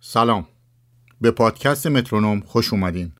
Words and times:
سلام. 0.00 0.46
به 1.20 1.30
پادکست 1.30 1.86
مترونوم 1.86 2.40
خوش 2.40 2.72
اومدین. 2.72 3.12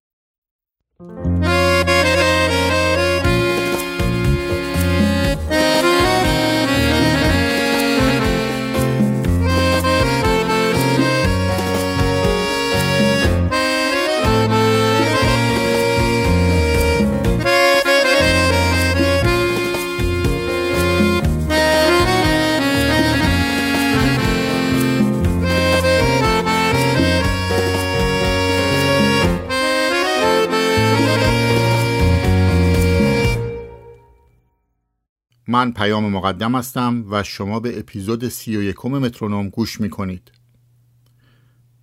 من 35.50 35.72
پیام 35.72 36.12
مقدم 36.12 36.54
هستم 36.54 37.04
و 37.10 37.22
شما 37.22 37.60
به 37.60 37.78
اپیزود 37.78 38.28
سی 38.28 38.56
و 38.56 38.62
یکم 38.62 38.88
مترونوم 38.88 39.48
گوش 39.48 39.80
می‌کنید. 39.80 40.32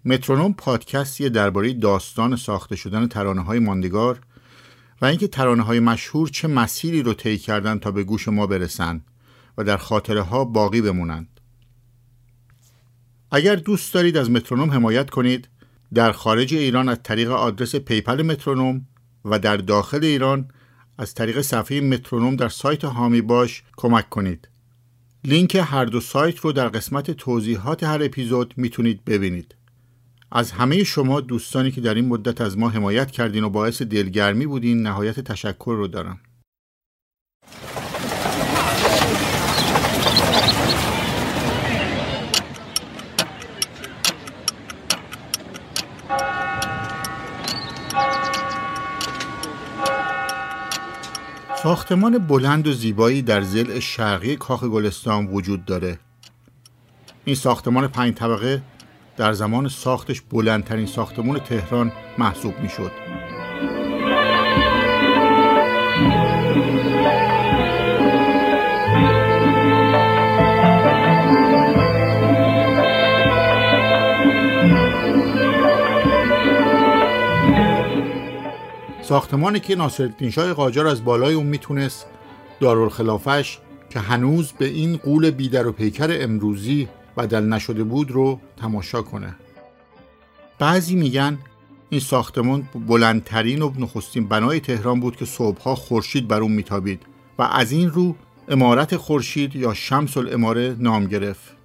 مترونوم 0.05 0.53
پادکستی 0.53 1.29
درباره 1.29 1.73
داستان 1.73 2.35
ساخته 2.35 2.75
شدن 2.75 3.07
ترانه 3.07 3.41
های 3.43 3.59
ماندگار 3.59 4.21
و 5.01 5.05
اینکه 5.05 5.27
ترانه 5.27 5.63
های 5.63 5.79
مشهور 5.79 6.29
چه 6.29 6.47
مسیری 6.47 7.03
رو 7.03 7.13
طی 7.13 7.37
کردن 7.37 7.79
تا 7.79 7.91
به 7.91 8.03
گوش 8.03 8.27
ما 8.27 8.47
برسن 8.47 9.01
و 9.57 9.63
در 9.63 9.77
خاطره 9.77 10.21
ها 10.21 10.45
باقی 10.45 10.81
بمونند. 10.81 11.39
اگر 13.31 13.55
دوست 13.55 13.93
دارید 13.93 14.17
از 14.17 14.31
مترونوم 14.31 14.71
حمایت 14.71 15.09
کنید 15.09 15.47
در 15.93 16.11
خارج 16.11 16.53
ایران 16.53 16.89
از 16.89 16.97
طریق 17.03 17.31
آدرس 17.31 17.75
پیپل 17.75 18.21
مترونوم 18.21 18.87
و 19.25 19.39
در 19.39 19.57
داخل 19.57 20.03
ایران 20.03 20.47
از 20.97 21.13
طریق 21.13 21.41
صفحه 21.41 21.81
مترونوم 21.81 22.35
در 22.35 22.49
سایت 22.49 22.85
هامی 22.85 23.21
باش 23.21 23.63
کمک 23.77 24.09
کنید. 24.09 24.47
لینک 25.23 25.55
هر 25.55 25.85
دو 25.85 25.99
سایت 25.99 26.37
رو 26.37 26.51
در 26.51 26.67
قسمت 26.67 27.11
توضیحات 27.11 27.83
هر 27.83 28.03
اپیزود 28.03 28.53
می‌تونید 28.57 29.05
ببینید. 29.05 29.55
از 30.31 30.51
همه 30.51 30.83
شما 30.83 31.21
دوستانی 31.21 31.71
که 31.71 31.81
در 31.81 31.93
این 31.93 32.07
مدت 32.07 32.41
از 32.41 32.57
ما 32.57 32.69
حمایت 32.69 33.11
کردین 33.11 33.43
و 33.43 33.49
باعث 33.49 33.81
دلگرمی 33.81 34.45
بودین 34.45 34.81
نهایت 34.81 35.19
تشکر 35.19 35.75
رو 35.77 35.87
دارم. 35.87 36.19
ساختمان 51.65 52.17
بلند 52.17 52.67
و 52.67 52.73
زیبایی 52.73 53.21
در 53.21 53.41
زل 53.41 53.79
شرقی 53.79 54.35
کاخ 54.35 54.63
گلستان 54.63 55.27
وجود 55.27 55.65
داره 55.65 55.99
این 57.25 57.35
ساختمان 57.35 57.87
پنج 57.87 58.13
طبقه 58.13 58.61
در 59.17 59.33
زمان 59.33 59.67
ساختش 59.67 60.21
بلندترین 60.21 60.85
ساختمان 60.85 61.39
تهران 61.39 61.91
محسوب 62.17 62.59
می 62.59 62.69
شد. 62.69 62.91
ساختمانی 79.07 79.59
که 79.59 79.75
ناصرالدین 79.75 80.31
شاه 80.31 80.53
قاجار 80.53 80.87
از 80.87 81.05
بالای 81.05 81.33
اون 81.33 81.45
می‌تونست 81.45 82.05
دارالخلافش 82.59 83.57
که 83.89 83.99
هنوز 83.99 84.51
به 84.51 84.65
این 84.65 84.97
قول 84.97 85.31
بیدر 85.31 85.67
و 85.67 85.71
پیکر 85.71 86.17
امروزی 86.21 86.87
بدل 87.17 87.43
نشده 87.43 87.83
بود 87.83 88.11
رو 88.11 88.39
تماشا 88.57 89.01
کنه. 89.01 89.35
بعضی 90.59 90.95
میگن 90.95 91.37
این 91.89 92.01
ساختمان 92.01 92.69
بلندترین 92.87 93.61
و 93.61 93.71
نخستین 93.79 94.27
بنای 94.27 94.59
تهران 94.59 94.99
بود 94.99 95.15
که 95.15 95.25
صبحها 95.25 95.75
خورشید 95.75 96.27
بر 96.27 96.39
اون 96.39 96.51
میتابید 96.51 97.01
و 97.39 97.41
از 97.41 97.71
این 97.71 97.89
رو 97.89 98.15
امارت 98.47 98.97
خورشید 98.97 99.55
یا 99.55 99.73
شمس 99.73 100.17
الاماره 100.17 100.75
نام 100.79 101.05
گرفت. 101.05 101.55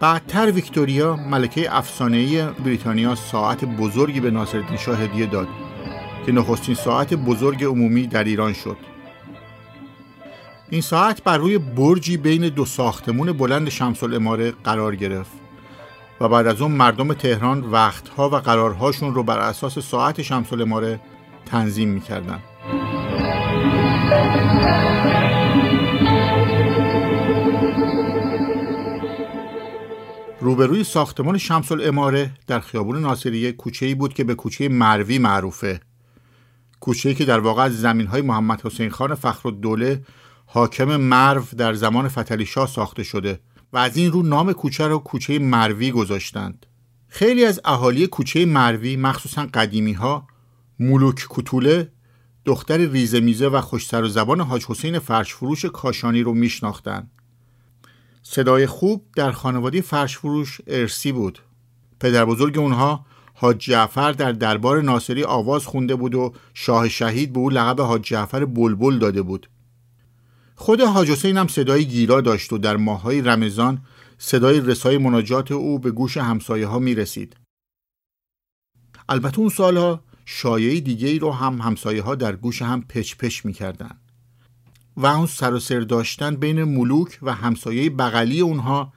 بعدتر 0.00 0.50
ویکتوریا 0.50 1.16
ملکه 1.16 1.76
افسانه‌ای 1.76 2.46
بریتانیا 2.46 3.14
ساعت 3.14 3.64
بزرگی 3.64 4.20
به 4.20 4.30
ناصرالدین 4.30 4.76
شاه 4.76 5.02
هدیه 5.02 5.26
داد 5.26 5.48
که 6.26 6.32
نخستین 6.32 6.74
ساعت 6.74 7.14
بزرگ 7.14 7.64
عمومی 7.64 8.06
در 8.06 8.24
ایران 8.24 8.52
شد. 8.52 8.76
این 10.70 10.80
ساعت 10.80 11.22
بر 11.22 11.38
روی 11.38 11.58
برجی 11.58 12.16
بین 12.16 12.48
دو 12.48 12.64
ساختمون 12.64 13.32
بلند 13.32 13.68
شمس 13.68 14.02
الاماره 14.02 14.52
قرار 14.64 14.96
گرفت 14.96 15.32
و 16.20 16.28
بعد 16.28 16.46
از 16.46 16.62
اون 16.62 16.72
مردم 16.72 17.12
تهران 17.12 17.60
وقتها 17.60 18.28
و 18.28 18.34
قرارهاشون 18.36 19.14
رو 19.14 19.22
بر 19.22 19.38
اساس 19.38 19.78
ساعت 19.78 20.22
شمس 20.22 20.52
الاماره 20.52 21.00
تنظیم 21.46 21.88
می‌کردن. 21.88 22.42
روبروی 30.40 30.84
ساختمان 30.84 31.38
شمس 31.38 31.72
الاماره 31.72 32.30
در 32.46 32.60
خیابون 32.60 33.00
ناصریه 33.00 33.52
کوچه 33.52 33.86
ای 33.86 33.94
بود 33.94 34.14
که 34.14 34.24
به 34.24 34.34
کوچه 34.34 34.68
مروی 34.68 35.18
معروفه. 35.18 35.80
کوچه 36.80 37.14
که 37.14 37.24
در 37.24 37.40
واقع 37.40 37.62
از 37.62 37.80
زمین 37.80 38.06
های 38.06 38.22
محمد 38.22 38.66
حسین 38.66 38.90
خان 38.90 39.14
فخر 39.14 39.48
الدوله 39.48 40.04
حاکم 40.46 40.96
مرو 40.96 41.42
در 41.56 41.74
زمان 41.74 42.08
فتلی 42.08 42.46
شاه 42.46 42.68
ساخته 42.68 43.02
شده 43.02 43.40
و 43.72 43.78
از 43.78 43.96
این 43.96 44.12
رو 44.12 44.22
نام 44.22 44.52
کوچه 44.52 44.86
را 44.86 44.98
کوچه 44.98 45.38
مروی 45.38 45.90
گذاشتند. 45.90 46.66
خیلی 47.08 47.44
از 47.44 47.60
اهالی 47.64 48.06
کوچه 48.06 48.46
مروی 48.46 48.96
مخصوصا 48.96 49.46
قدیمی 49.54 49.92
ها 49.92 50.26
مولوک 50.80 51.26
کتوله 51.30 51.92
دختر 52.44 52.76
ریزمیزه 52.76 53.48
و 53.48 53.60
خوشتر 53.60 54.02
و 54.02 54.08
زبان 54.08 54.40
حاج 54.40 54.64
حسین 54.64 54.98
فرشفروش 54.98 55.64
کاشانی 55.64 56.22
رو 56.22 56.34
میشناختند. 56.34 57.10
صدای 58.30 58.66
خوب 58.66 59.04
در 59.16 59.32
خانواده 59.32 59.80
فرش 59.80 60.18
فروش 60.18 60.60
ارسی 60.66 61.12
بود 61.12 61.38
پدر 62.00 62.24
بزرگ 62.24 62.58
اونها 62.58 63.06
حاج 63.34 63.58
جعفر 63.58 64.12
در 64.12 64.32
دربار 64.32 64.82
ناصری 64.82 65.24
آواز 65.24 65.66
خونده 65.66 65.94
بود 65.94 66.14
و 66.14 66.32
شاه 66.54 66.88
شهید 66.88 67.32
به 67.32 67.38
او 67.38 67.50
لقب 67.50 67.80
حاج 67.80 68.02
جعفر 68.02 68.44
بلبل 68.44 68.98
داده 68.98 69.22
بود 69.22 69.50
خود 70.54 70.80
حاج 70.80 71.10
حسین 71.10 71.36
هم 71.36 71.48
صدای 71.48 71.84
گیرا 71.84 72.20
داشت 72.20 72.52
و 72.52 72.58
در 72.58 72.76
ماهای 72.76 73.20
رمضان 73.20 73.82
صدای 74.18 74.60
رسای 74.60 74.98
مناجات 74.98 75.52
او 75.52 75.78
به 75.78 75.90
گوش 75.90 76.16
همسایه 76.16 76.66
ها 76.66 76.78
می 76.78 76.94
رسید. 76.94 77.36
البته 79.08 79.38
اون 79.38 79.48
سالها 79.48 80.00
شایعی 80.24 80.80
دیگه 80.80 81.08
ای 81.08 81.18
رو 81.18 81.32
هم 81.32 81.60
همسایه 81.60 82.02
ها 82.02 82.14
در 82.14 82.36
گوش 82.36 82.62
هم 82.62 82.82
پچ 82.82 83.16
پچ 83.16 83.44
می 83.44 83.52
کردن. 83.52 83.98
و 84.98 85.06
اون 85.06 85.26
سر 85.26 85.54
و 85.54 85.58
سر 85.58 85.80
داشتن 85.80 86.36
بین 86.36 86.64
ملوک 86.64 87.18
و 87.22 87.34
همسایه 87.34 87.90
بغلی 87.90 88.40
اونها 88.40 88.92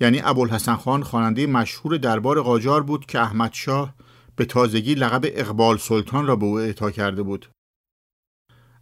یعنی 0.00 0.20
ابوالحسن 0.24 0.74
خان 0.74 1.02
خواننده 1.02 1.46
مشهور 1.46 1.96
دربار 1.96 2.42
قاجار 2.42 2.82
بود 2.82 3.06
که 3.06 3.20
احمد 3.20 3.52
شاه 3.52 3.94
به 4.36 4.44
تازگی 4.44 4.94
لقب 4.94 5.20
اقبال 5.24 5.78
سلطان 5.78 6.26
را 6.26 6.36
به 6.36 6.46
او 6.46 6.58
اعطا 6.58 6.90
کرده 6.90 7.22
بود. 7.22 7.50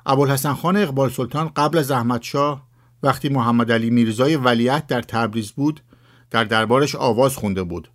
ابوالحسن 0.06 0.54
خان 0.54 0.76
اقبال 0.76 1.10
سلطان 1.10 1.48
قبل 1.48 1.78
از 1.78 1.90
احمد 1.90 2.22
شاه 2.22 2.68
وقتی 3.02 3.28
محمد 3.28 3.72
علی 3.72 3.90
میرزای 3.90 4.36
ولیت 4.36 4.86
در 4.86 5.02
تبریز 5.02 5.52
بود 5.52 5.80
در 6.30 6.44
دربارش 6.44 6.94
آواز 6.94 7.36
خونده 7.36 7.62
بود 7.62 7.90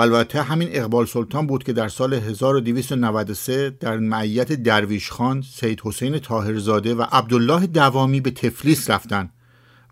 و 0.00 0.02
البته 0.02 0.42
همین 0.42 0.68
اقبال 0.72 1.06
سلطان 1.06 1.46
بود 1.46 1.64
که 1.64 1.72
در 1.72 1.88
سال 1.88 2.14
1293 2.14 3.70
در 3.70 3.96
معیت 3.96 4.52
درویش 4.52 5.10
خان 5.10 5.42
سید 5.42 5.80
حسین 5.84 6.18
تاهرزاده 6.18 6.94
و 6.94 7.04
عبدالله 7.12 7.66
دوامی 7.66 8.20
به 8.20 8.30
تفلیس 8.30 8.90
رفتن 8.90 9.30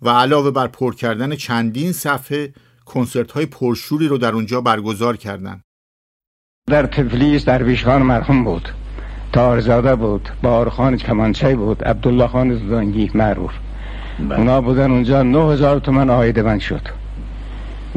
و 0.03 0.11
علاوه 0.11 0.51
بر 0.51 0.67
پر 0.67 0.95
کردن 0.95 1.35
چندین 1.35 1.93
صفحه 1.93 2.53
کنسرت 2.85 3.33
های 3.33 3.47
پرشوری 3.47 4.09
رو 4.09 4.19
در 4.19 4.33
اونجا 4.33 4.61
برگزار 4.61 5.17
کردند. 5.17 5.63
در 6.67 6.87
تفلیس 6.87 7.45
درویش 7.45 7.85
خان 7.85 8.03
مرحوم 8.03 8.45
بود 8.45 8.69
تاهرزاده 9.33 9.97
بود 9.97 10.29
بارخان 10.43 10.97
کمانچه 10.97 11.57
بود 11.57 11.85
عبدالله 11.85 12.27
خان 12.27 12.67
زدانگی 12.67 13.11
معروف 13.15 13.53
بله. 14.19 14.39
اونا 14.39 14.61
بودن 14.61 14.91
اونجا 14.91 15.23
9000 15.23 15.79
تومن 15.79 16.11
آیده 16.11 16.43
من 16.43 16.59
شد 16.59 17.08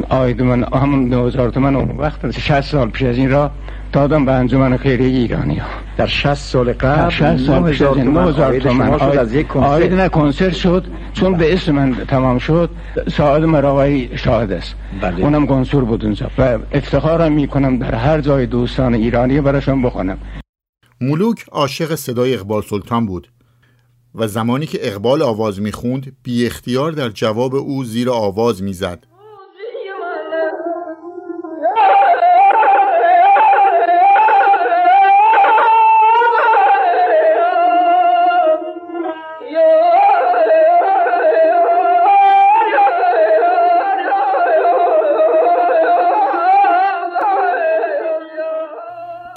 آید 0.10 0.42
من 0.42 0.64
همون 0.64 1.10
2000 1.10 1.50
تومن 1.50 1.76
اون 1.76 1.98
وقت 1.98 2.32
60 2.32 2.62
سال 2.62 2.90
پیش 2.90 3.04
از 3.04 3.18
این 3.18 3.30
را 3.30 3.52
دادم 3.94 4.26
به 4.26 4.32
انجمن 4.32 4.78
خیریه 4.78 5.08
ایرانی 5.08 5.56
ها. 5.56 5.68
در 5.98 6.08
60 6.08 6.34
سال 6.34 6.74
قبل 6.74 7.10
60 7.10 7.38
سال 7.38 8.04
9000 8.04 8.60
تومان 8.60 8.98
شد 8.98 9.04
از 9.04 9.34
یک 9.34 9.48
کنسرت. 9.48 9.70
آید 9.72 9.94
نه 9.94 10.10
کنسرت 10.10 10.54
شد. 10.54 10.86
چون 11.14 11.38
به 11.38 11.54
اسم 11.54 11.72
من 11.72 11.96
تمام 12.08 12.40
شد 12.40 12.70
سعاد 13.18 13.44
مراوی 13.44 14.18
شاهد 14.18 14.52
است. 14.52 14.76
بله. 15.02 15.24
اونم 15.24 15.46
گنسور 15.46 15.86
بود 15.86 16.06
اونجا. 16.06 16.32
و 16.38 16.60
افتخارم 16.72 17.32
می‌کنم 17.32 17.78
در 17.78 17.96
هر 17.96 18.22
جای 18.22 18.46
دوستان 18.46 18.94
ایرانی 18.94 19.42
براشون 19.42 19.82
بخونم. 19.82 20.18
ملوک 21.02 21.46
عاشق 21.52 21.96
صدای 21.96 22.34
اقبال 22.34 22.62
سلطان 22.62 23.06
بود 23.06 23.28
و 24.16 24.28
زمانی 24.28 24.66
که 24.66 24.80
اقبال 24.82 25.22
آواز 25.22 25.62
می‌خوند 25.62 26.16
بی 26.24 26.46
اختیار 26.46 26.92
در 26.92 27.10
جواب 27.10 27.56
او 27.56 27.84
زیر 27.84 28.10
آواز 28.10 28.64
می‌زد. 28.64 29.08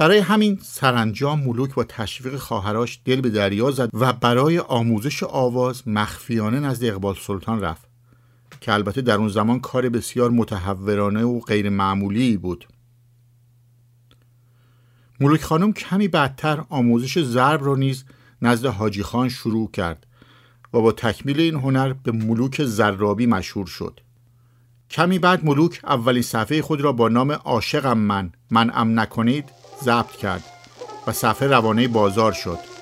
برای 0.04 0.18
همین 0.18 0.58
سرانجام 0.62 1.40
ملوک 1.40 1.74
با 1.74 1.84
تشویق 1.84 2.36
خواهراش 2.36 3.00
دل 3.04 3.20
به 3.20 3.30
دریا 3.30 3.70
زد 3.70 3.90
و 3.92 4.12
برای 4.12 4.58
آموزش 4.58 5.22
آواز 5.22 5.88
مخفیانه 5.88 6.60
نزد 6.60 6.84
اقبال 6.84 7.14
سلطان 7.20 7.60
رفت. 7.60 7.88
که 8.60 8.72
البته 8.72 9.00
در 9.00 9.14
اون 9.14 9.28
زمان 9.28 9.60
کار 9.60 9.88
بسیار 9.88 10.30
متحورانه 10.30 11.24
و 11.24 11.40
غیر 11.40 11.68
معمولی 11.68 12.36
بود. 12.36 12.68
ملوک 15.20 15.42
خانم 15.42 15.72
کمی 15.72 16.08
بعدتر 16.08 16.64
آموزش 16.68 17.22
ضرب 17.22 17.64
را 17.64 17.76
نیز 17.76 18.04
نزد 18.42 18.66
حاجی 18.66 19.02
خان 19.02 19.28
شروع 19.28 19.70
کرد 19.70 20.06
و 20.72 20.80
با 20.80 20.92
تکمیل 20.92 21.40
این 21.40 21.54
هنر 21.54 21.92
به 21.92 22.12
ملوک 22.12 22.64
زرابی 22.64 23.26
مشهور 23.26 23.66
شد. 23.66 24.00
کمی 24.90 25.18
بعد 25.18 25.44
ملوک 25.44 25.80
اولین 25.84 26.22
صفحه 26.22 26.62
خود 26.62 26.80
را 26.80 26.92
با 26.92 27.08
نام 27.08 27.32
عاشقم 27.32 27.98
من 27.98 28.32
من 28.50 28.70
ام 28.74 29.00
نکنید 29.00 29.63
ضبط 29.84 30.16
کرد 30.16 30.44
و 31.06 31.12
صفحه 31.12 31.48
روانه 31.48 31.88
بازار 31.88 32.32
شد. 32.32 32.73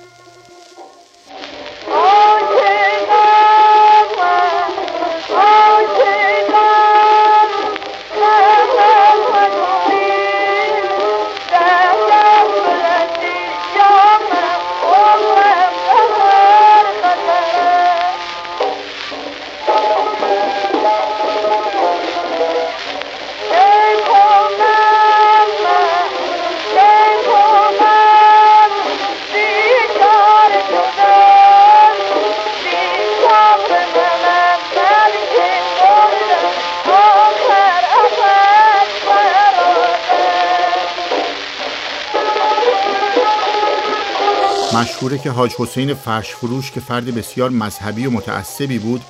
مشهوره 44.81 45.19
که 45.19 45.31
حاج 45.31 45.51
حسین 45.59 45.95
فرش 45.95 46.35
فروش 46.35 46.71
که 46.71 46.81
فرد 46.81 47.05
بسیار 47.05 47.51
مذهبی 47.51 48.07
و 48.07 48.11
متعصبی 48.11 48.79
بود 48.79 49.01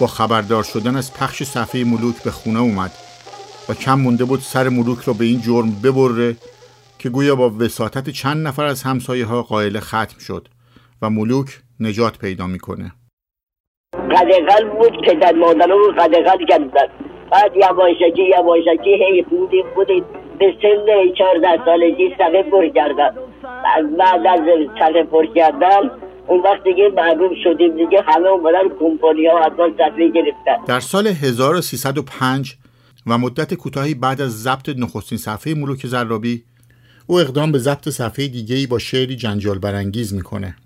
با 0.00 0.06
خبردار 0.06 0.62
شدن 0.62 0.96
از 0.96 1.14
پخش 1.14 1.42
صفحه 1.42 1.84
ملوک 1.84 2.22
به 2.24 2.30
خونه 2.30 2.60
اومد 2.60 2.90
و 3.68 3.74
کم 3.74 3.98
مونده 4.00 4.24
بود 4.24 4.40
سر 4.40 4.68
ملوک 4.68 4.98
را 4.98 5.12
به 5.12 5.24
این 5.24 5.40
جرم 5.40 5.70
ببره 5.84 6.36
که 6.98 7.08
گویا 7.08 7.36
با 7.36 7.50
وساطت 7.50 8.10
چند 8.10 8.46
نفر 8.46 8.64
از 8.64 8.82
همسایه 8.82 9.26
ها 9.26 9.42
قائل 9.42 9.80
ختم 9.80 10.18
شد 10.18 10.48
و 11.02 11.10
ملوک 11.10 11.60
نجات 11.80 12.18
پیدا 12.18 12.46
می‌کنه. 12.46 12.92
قدقل 13.94 14.68
بود 14.68 15.04
که 15.06 15.14
در 15.14 15.32
مادرو 15.32 15.92
قدقل 15.98 16.46
کردن 16.48 16.88
بعد 17.32 17.56
یواشکی 17.56 18.22
یواشکی 18.38 18.94
هی 19.04 19.22
بودی 19.22 19.64
بودی 19.74 20.04
به 20.40 20.54
سن 20.62 21.14
چهارده 21.18 21.64
سالگی 21.64 22.10
صفحه 22.18 22.42
پر 22.42 22.68
کردن 22.68 23.10
بعد 23.98 24.28
از 24.28 24.38
صفحه 24.78 25.04
پر 25.04 25.26
کردن 25.34 25.90
اون 26.28 26.40
وقت 26.40 26.64
دیگه 26.64 26.88
معروف 26.96 27.32
شدیم 27.44 27.76
دیگه 27.76 28.02
همه 28.06 28.28
اومدن 28.28 28.68
کمپانی 28.80 29.26
ها 29.26 29.42
حتما 29.42 29.68
صفحه 29.78 30.08
گرفتن. 30.08 30.64
در 30.66 30.80
سال 30.80 31.06
1305 31.06 32.56
و 33.06 33.18
مدت 33.18 33.54
کوتاهی 33.54 33.94
بعد 33.94 34.20
از 34.20 34.42
ضبط 34.42 34.68
نخستین 34.78 35.18
صفحه 35.18 35.54
ملوک 35.54 35.86
زرابی 35.86 36.44
او 37.06 37.20
اقدام 37.20 37.52
به 37.52 37.58
ضبط 37.58 37.88
صفحه 37.88 38.28
دیگه 38.28 38.56
ای 38.56 38.66
با 38.66 38.78
شعری 38.78 39.16
جنجال 39.16 39.58
برانگیز 39.58 40.14
می‌کنه. 40.14 40.56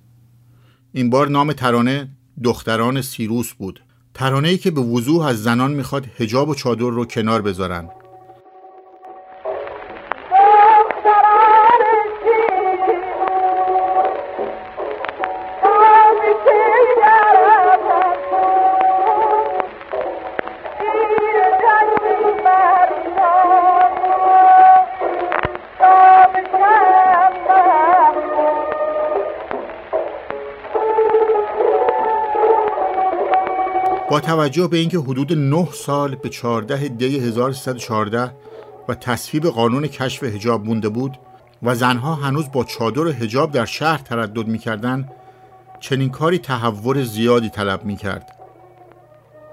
این 0.92 1.10
بار 1.10 1.28
نام 1.28 1.52
ترانه 1.52 2.08
دختران 2.44 3.02
سیروس 3.02 3.52
بود. 3.52 3.80
ترانه 4.14 4.48
ای 4.48 4.58
که 4.58 4.70
به 4.70 4.80
وضوح 4.80 5.26
از 5.26 5.42
زنان 5.42 5.72
می‌خواد 5.72 6.06
هجاب 6.18 6.48
و 6.48 6.54
چادر 6.54 6.80
رو 6.80 7.04
کنار 7.04 7.42
بذارن. 7.42 7.90
با 34.10 34.20
توجه 34.20 34.68
به 34.68 34.76
اینکه 34.76 34.98
حدود 34.98 35.32
9 35.32 35.68
سال 35.72 36.14
به 36.14 36.28
14 36.28 36.88
دی 36.88 37.18
1314 37.18 38.34
و 38.88 38.94
تصویب 38.94 39.46
قانون 39.46 39.86
کشف 39.86 40.22
هجاب 40.24 40.64
مونده 40.64 40.88
بود 40.88 41.18
و 41.62 41.74
زنها 41.74 42.14
هنوز 42.14 42.52
با 42.52 42.64
چادر 42.64 43.06
هجاب 43.06 43.52
در 43.52 43.64
شهر 43.64 43.98
تردد 43.98 44.46
می‌کردند 44.46 45.12
چنین 45.80 46.10
کاری 46.10 46.38
تحور 46.38 47.02
زیادی 47.02 47.48
طلب 47.48 47.84
می‌کرد. 47.84 48.32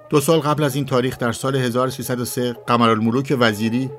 دو 0.09 0.21
سال 0.21 0.39
قبل 0.39 0.63
از 0.63 0.75
این 0.75 0.85
تاریخ 0.85 1.17
در 1.17 1.31
سال 1.31 1.55
1303 1.55 2.53
قمرالملوک 2.67 3.35
وزیری 3.39 3.89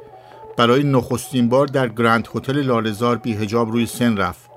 برای 0.57 0.83
نخستین 0.83 1.49
بار 1.49 1.67
در 1.67 1.89
گرند 1.89 2.29
هتل 2.35 2.63
لالزار 2.63 3.17
بی 3.17 3.35
هجاب 3.35 3.71
روی 3.71 3.87
سن 3.87 4.17
رفت. 4.17 4.52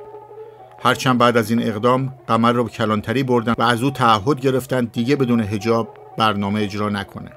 هرچند 0.84 1.17
بعد 1.17 1.38
از 1.38 1.50
این 1.50 1.63
اقدام 1.63 2.13
قمر 2.27 2.51
را 2.51 2.63
به 2.63 2.70
کلانتری 2.70 3.24
بردن 3.24 3.53
و 3.58 3.62
از 3.62 3.84
او 3.84 3.91
تعهد 3.91 4.39
گرفتند 4.39 4.91
دیگه 4.91 5.15
بدون 5.15 5.39
هجاب 5.39 5.98
برنامه 6.17 6.62
اجرا 6.62 6.89
نکنه. 6.89 7.32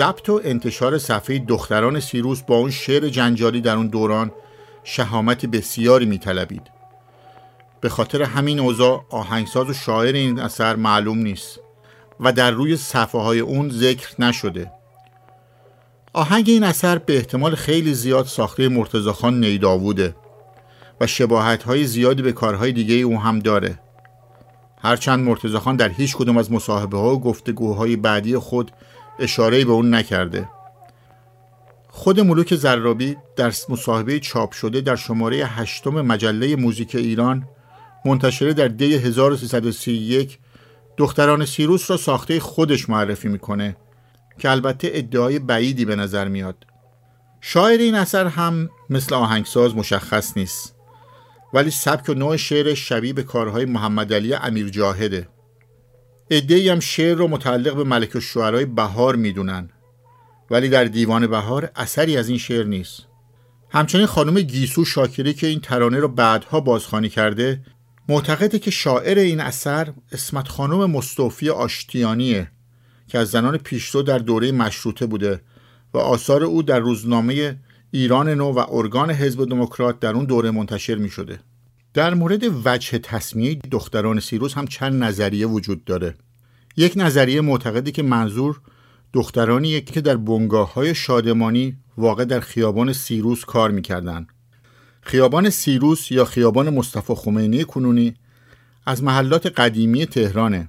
ضبط 0.00 0.28
و 0.28 0.40
انتشار 0.44 0.98
صفحه 0.98 1.38
دختران 1.38 2.00
سیروس 2.00 2.42
با 2.42 2.56
اون 2.56 2.70
شعر 2.70 3.08
جنجالی 3.08 3.60
در 3.60 3.76
اون 3.76 3.86
دوران 3.86 4.32
شهامت 4.84 5.46
بسیاری 5.46 6.06
میطلبید. 6.06 6.62
به 7.80 7.88
خاطر 7.88 8.22
همین 8.22 8.60
اوضاع 8.60 9.04
آهنگساز 9.10 9.68
و 9.70 9.72
شاعر 9.72 10.14
این 10.14 10.38
اثر 10.38 10.76
معلوم 10.76 11.18
نیست 11.18 11.60
و 12.20 12.32
در 12.32 12.50
روی 12.50 12.76
صفحه 12.76 13.20
های 13.20 13.40
اون 13.40 13.70
ذکر 13.70 14.08
نشده. 14.18 14.72
آهنگ 16.12 16.44
این 16.48 16.64
اثر 16.64 16.98
به 16.98 17.16
احتمال 17.16 17.54
خیلی 17.54 17.94
زیاد 17.94 18.26
ساخته 18.26 18.68
مرتزاخان 18.68 19.40
نیداووده 19.40 20.16
و 21.00 21.06
شباهت 21.06 21.62
های 21.62 21.84
زیادی 21.84 22.22
به 22.22 22.32
کارهای 22.32 22.72
دیگه 22.72 22.94
او 22.94 23.20
هم 23.20 23.38
داره. 23.38 23.78
هرچند 24.82 25.24
مرتضی 25.24 25.76
در 25.76 25.88
هیچ 25.88 26.16
کدوم 26.16 26.36
از 26.36 26.52
مصاحبه 26.52 26.98
ها 26.98 27.14
و 27.14 27.20
گفتگوهای 27.20 27.96
بعدی 27.96 28.38
خود 28.38 28.70
اشاره 29.20 29.64
به 29.64 29.72
اون 29.72 29.94
نکرده. 29.94 30.48
خود 31.88 32.20
ملوک 32.20 32.54
زرابی 32.54 33.16
در 33.36 33.52
مصاحبه 33.68 34.20
چاپ 34.20 34.52
شده 34.52 34.80
در 34.80 34.96
شماره 34.96 35.36
هشتم 35.36 35.90
مجله 35.90 36.56
موزیک 36.56 36.94
ایران 36.94 37.48
منتشره 38.04 38.52
در 38.52 38.68
دی 38.68 38.94
1331 38.94 40.38
دختران 40.96 41.44
سیروس 41.44 41.90
را 41.90 41.96
ساخته 41.96 42.40
خودش 42.40 42.88
معرفی 42.88 43.28
می‌کنه 43.28 43.76
که 44.38 44.50
البته 44.50 44.90
ادعای 44.92 45.38
بعیدی 45.38 45.84
به 45.84 45.96
نظر 45.96 46.28
میاد. 46.28 46.66
شاعر 47.40 47.78
این 47.78 47.94
اثر 47.94 48.26
هم 48.26 48.70
مثل 48.90 49.14
آهنگساز 49.14 49.76
مشخص 49.76 50.36
نیست 50.36 50.74
ولی 51.54 51.70
سبک 51.70 52.08
و 52.08 52.14
نوع 52.14 52.36
شعر 52.36 52.74
شبیه 52.74 53.12
به 53.12 53.22
کارهای 53.22 53.64
محمد 53.64 54.12
علی 54.12 54.34
امیر 54.34 54.68
جاهده 54.68 55.28
ادهی 56.30 56.68
هم 56.68 56.80
شعر 56.80 57.16
رو 57.16 57.28
متعلق 57.28 57.76
به 57.76 57.84
ملک 57.84 58.16
الشعرهای 58.16 58.64
بهار 58.64 59.16
می‌دونن 59.16 59.70
ولی 60.50 60.68
در 60.68 60.84
دیوان 60.84 61.26
بهار 61.26 61.70
اثری 61.76 62.16
از 62.16 62.28
این 62.28 62.38
شعر 62.38 62.64
نیست 62.64 63.06
همچنین 63.70 64.06
خانم 64.06 64.40
گیسو 64.40 64.84
شاکری 64.84 65.34
که 65.34 65.46
این 65.46 65.60
ترانه 65.60 65.98
رو 65.98 66.08
بعدها 66.08 66.60
بازخوانی 66.60 67.08
کرده 67.08 67.60
معتقده 68.08 68.58
که 68.58 68.70
شاعر 68.70 69.18
این 69.18 69.40
اثر 69.40 69.92
اسمت 70.12 70.48
خانم 70.48 70.90
مستوفی 70.90 71.50
آشتیانیه 71.50 72.50
که 73.08 73.18
از 73.18 73.30
زنان 73.30 73.58
پیشرو 73.58 74.02
در 74.02 74.18
دوره 74.18 74.52
مشروطه 74.52 75.06
بوده 75.06 75.40
و 75.94 75.98
آثار 75.98 76.44
او 76.44 76.62
در 76.62 76.78
روزنامه 76.78 77.58
ایران 77.90 78.28
نو 78.28 78.52
و 78.52 78.64
ارگان 78.68 79.10
حزب 79.10 79.48
دموکرات 79.48 80.00
در 80.00 80.14
اون 80.14 80.24
دوره 80.24 80.50
منتشر 80.50 80.94
می 80.94 81.08
شده. 81.08 81.40
در 81.94 82.14
مورد 82.14 82.42
وجه 82.66 82.98
تصمیه 82.98 83.54
دختران 83.70 84.20
سیروس 84.20 84.54
هم 84.54 84.66
چند 84.66 85.04
نظریه 85.04 85.46
وجود 85.46 85.84
داره. 85.84 86.14
یک 86.76 86.92
نظریه 86.96 87.40
معتقدی 87.40 87.92
که 87.92 88.02
منظور 88.02 88.60
دخترانی 89.12 89.80
که 89.80 90.00
در 90.00 90.16
بنگاه 90.16 90.74
های 90.74 90.94
شادمانی 90.94 91.76
واقع 91.96 92.24
در 92.24 92.40
خیابان 92.40 92.92
سیروس 92.92 93.44
کار 93.44 93.70
می‌کردند. 93.70 94.28
خیابان 95.02 95.50
سیروس 95.50 96.10
یا 96.10 96.24
خیابان 96.24 96.70
مصطفی 96.70 97.14
خمینی 97.14 97.64
کنونی 97.64 98.14
از 98.86 99.02
محلات 99.02 99.46
قدیمی 99.46 100.06
تهرانه. 100.06 100.68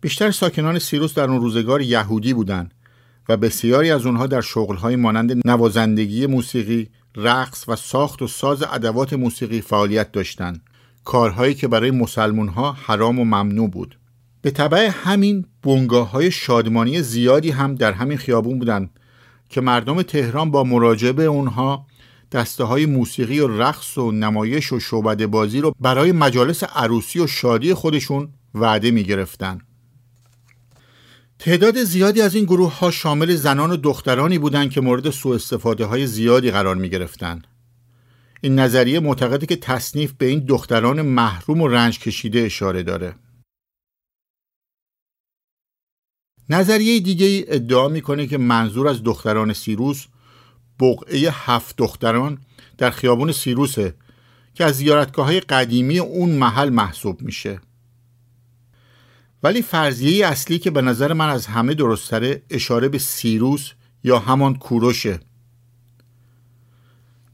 بیشتر 0.00 0.30
ساکنان 0.30 0.78
سیروس 0.78 1.14
در 1.14 1.30
اون 1.30 1.40
روزگار 1.40 1.82
یهودی 1.82 2.34
بودند 2.34 2.74
و 3.28 3.36
بسیاری 3.36 3.90
از 3.90 4.06
اونها 4.06 4.26
در 4.26 4.40
شغلهای 4.40 4.96
مانند 4.96 5.46
نوازندگی 5.46 6.26
موسیقی، 6.26 6.90
رقص 7.16 7.68
و 7.68 7.76
ساخت 7.76 8.22
و 8.22 8.26
ساز 8.26 8.62
ادوات 8.62 9.12
موسیقی 9.12 9.60
فعالیت 9.60 10.12
داشتند. 10.12 10.62
کارهایی 11.04 11.54
که 11.54 11.68
برای 11.68 11.90
مسلمون 11.90 12.48
ها 12.48 12.72
حرام 12.72 13.18
و 13.18 13.24
ممنوع 13.24 13.70
بود. 13.70 13.98
به 14.42 14.50
طبع 14.50 14.90
همین 14.92 15.44
بنگاه 15.62 16.10
های 16.10 16.30
شادمانی 16.30 17.02
زیادی 17.02 17.50
هم 17.50 17.74
در 17.74 17.92
همین 17.92 18.18
خیابون 18.18 18.58
بودند 18.58 18.90
که 19.48 19.60
مردم 19.60 20.02
تهران 20.02 20.50
با 20.50 20.64
مراجعه 20.64 21.12
به 21.12 21.24
اونها 21.24 21.86
دسته 22.32 22.64
های 22.64 22.86
موسیقی 22.86 23.40
و 23.40 23.48
رقص 23.48 23.98
و 23.98 24.12
نمایش 24.12 24.72
و 24.72 24.80
شعبده 24.80 25.26
بازی 25.26 25.60
رو 25.60 25.74
برای 25.80 26.12
مجالس 26.12 26.64
عروسی 26.64 27.20
و 27.20 27.26
شادی 27.26 27.74
خودشون 27.74 28.28
وعده 28.54 28.90
می 28.90 29.02
گرفتن. 29.02 29.60
تعداد 31.38 31.84
زیادی 31.84 32.20
از 32.20 32.34
این 32.34 32.44
گروه 32.44 32.78
ها 32.78 32.90
شامل 32.90 33.34
زنان 33.34 33.70
و 33.70 33.76
دخترانی 33.76 34.38
بودند 34.38 34.70
که 34.70 34.80
مورد 34.80 35.10
سوء 35.10 35.34
استفاده 35.34 35.84
های 35.84 36.06
زیادی 36.06 36.50
قرار 36.50 36.76
می 36.76 36.88
گرفتن. 36.88 37.42
این 38.40 38.58
نظریه 38.58 39.00
معتقده 39.00 39.46
که 39.46 39.56
تصنیف 39.56 40.12
به 40.12 40.26
این 40.26 40.38
دختران 40.38 41.02
محروم 41.02 41.60
و 41.60 41.68
رنج 41.68 41.98
کشیده 41.98 42.40
اشاره 42.40 42.82
داره. 42.82 43.14
نظریه 46.50 47.00
دیگه 47.00 47.26
ای 47.26 47.44
ادعا 47.48 47.88
می‌کنه 47.88 48.26
که 48.26 48.38
منظور 48.38 48.88
از 48.88 49.02
دختران 49.02 49.52
سیروس 49.52 50.06
بقعه 50.80 51.30
هفت 51.32 51.76
دختران 51.76 52.38
در 52.78 52.90
خیابون 52.90 53.32
سیروسه 53.32 53.94
که 54.54 54.64
از 54.64 54.76
زیارتگاه 54.76 55.26
های 55.26 55.40
قدیمی 55.40 55.98
اون 55.98 56.30
محل 56.30 56.68
محسوب 56.68 57.22
میشه 57.22 57.60
ولی 59.42 59.62
فرضیه 59.62 60.26
اصلی 60.26 60.58
که 60.58 60.70
به 60.70 60.82
نظر 60.82 61.12
من 61.12 61.28
از 61.28 61.46
همه 61.46 61.74
درستره 61.74 62.42
اشاره 62.50 62.88
به 62.88 62.98
سیروس 62.98 63.70
یا 64.04 64.18
همان 64.18 64.54
کوروشه. 64.54 65.20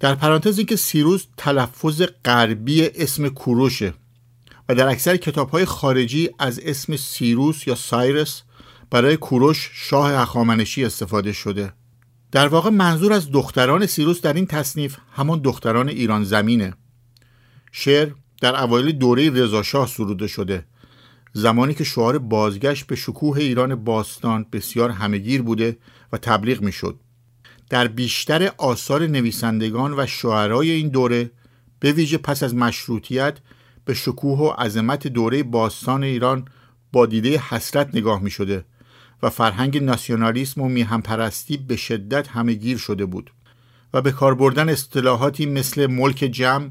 در 0.01 0.15
پرانتز 0.15 0.61
که 0.61 0.77
سیروس 0.77 1.27
تلفظ 1.37 2.03
غربی 2.25 2.87
اسم 2.87 3.29
کوروشه 3.29 3.95
و 4.69 4.75
در 4.75 4.89
اکثر 4.89 5.17
کتاب 5.17 5.65
خارجی 5.65 6.31
از 6.39 6.61
اسم 6.61 6.97
سیروس 6.97 7.67
یا 7.67 7.75
سایرس 7.75 8.43
برای 8.91 9.17
کوروش 9.17 9.71
شاه 9.73 10.13
هخامنشی 10.13 10.85
استفاده 10.85 11.33
شده. 11.33 11.73
در 12.33 12.49
واقع 12.49 12.71
منظور 12.71 13.13
از 13.13 13.31
دختران 13.31 13.87
سیروس 13.87 14.21
در 14.21 14.33
این 14.33 14.47
تصنیف 14.47 14.97
همان 15.13 15.41
دختران 15.41 15.89
ایران 15.89 16.25
زمینه. 16.25 16.75
شعر 17.73 18.11
در 18.41 18.63
اوایل 18.63 18.93
دوره 18.93 19.31
رضاشاه 19.31 19.87
سروده 19.87 20.27
شده. 20.27 20.67
زمانی 21.37 21.75
که 21.75 21.85
شعار 21.85 22.19
بازگشت 22.19 22.87
به 22.87 22.97
شکوه 22.97 23.39
ایران 23.39 23.75
باستان 23.75 24.47
بسیار 24.53 24.91
همگیر 24.91 25.43
بوده 25.43 25.77
و 26.13 26.19
تبلیغ 26.19 26.61
می‌شد. 26.61 27.01
در 27.71 27.87
بیشتر 27.89 28.53
آثار 28.59 29.07
نویسندگان 29.07 29.95
و 29.99 30.07
شعرای 30.07 30.71
این 30.71 30.89
دوره 30.89 31.31
به 31.81 31.93
ویژه 31.93 32.19
پس 32.19 32.43
از 32.43 32.55
مشروطیت 32.55 33.39
به 33.85 33.95
شکوه 33.95 34.39
و 34.39 34.49
عظمت 34.49 35.07
دوره 35.07 35.43
باستان 35.43 36.05
ایران 36.05 36.45
با 36.93 37.07
دیده 37.07 37.39
حسرت 37.39 37.95
نگاه 37.95 38.23
می 38.23 38.31
شده 38.31 38.65
و 39.23 39.31
فرهنگ 39.31 39.83
ناسیونالیسم 39.83 40.61
و 40.61 40.69
میهم 40.69 41.03
پرستی 41.03 41.57
به 41.57 41.77
شدت 41.77 42.29
همهگیر 42.29 42.79
شده 42.79 43.07
بود 43.07 43.31
و 43.95 44.03
به 44.03 44.13
کار 44.13 44.35
بردن 44.35 44.69
اصطلاحاتی 44.69 45.47
مثل 45.47 45.87
ملک 45.87 46.17
جمع 46.17 46.71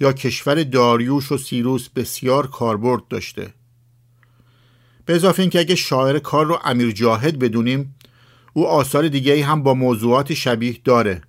یا 0.00 0.12
کشور 0.12 0.62
داریوش 0.62 1.32
و 1.32 1.38
سیروس 1.38 1.88
بسیار 1.88 2.46
کاربرد 2.46 3.08
داشته 3.08 3.54
به 5.04 5.14
اضافه 5.14 5.42
اینکه 5.42 5.58
اگه 5.58 5.74
شاعر 5.74 6.18
کار 6.18 6.46
رو 6.46 6.58
امیر 6.64 6.90
جاهد 6.90 7.38
بدونیم 7.38 7.94
او 8.52 8.66
آثار 8.66 9.08
دیگه 9.08 9.44
هم 9.44 9.62
با 9.62 9.74
موضوعات 9.74 10.34
شبیه 10.34 10.78
داره. 10.84 11.22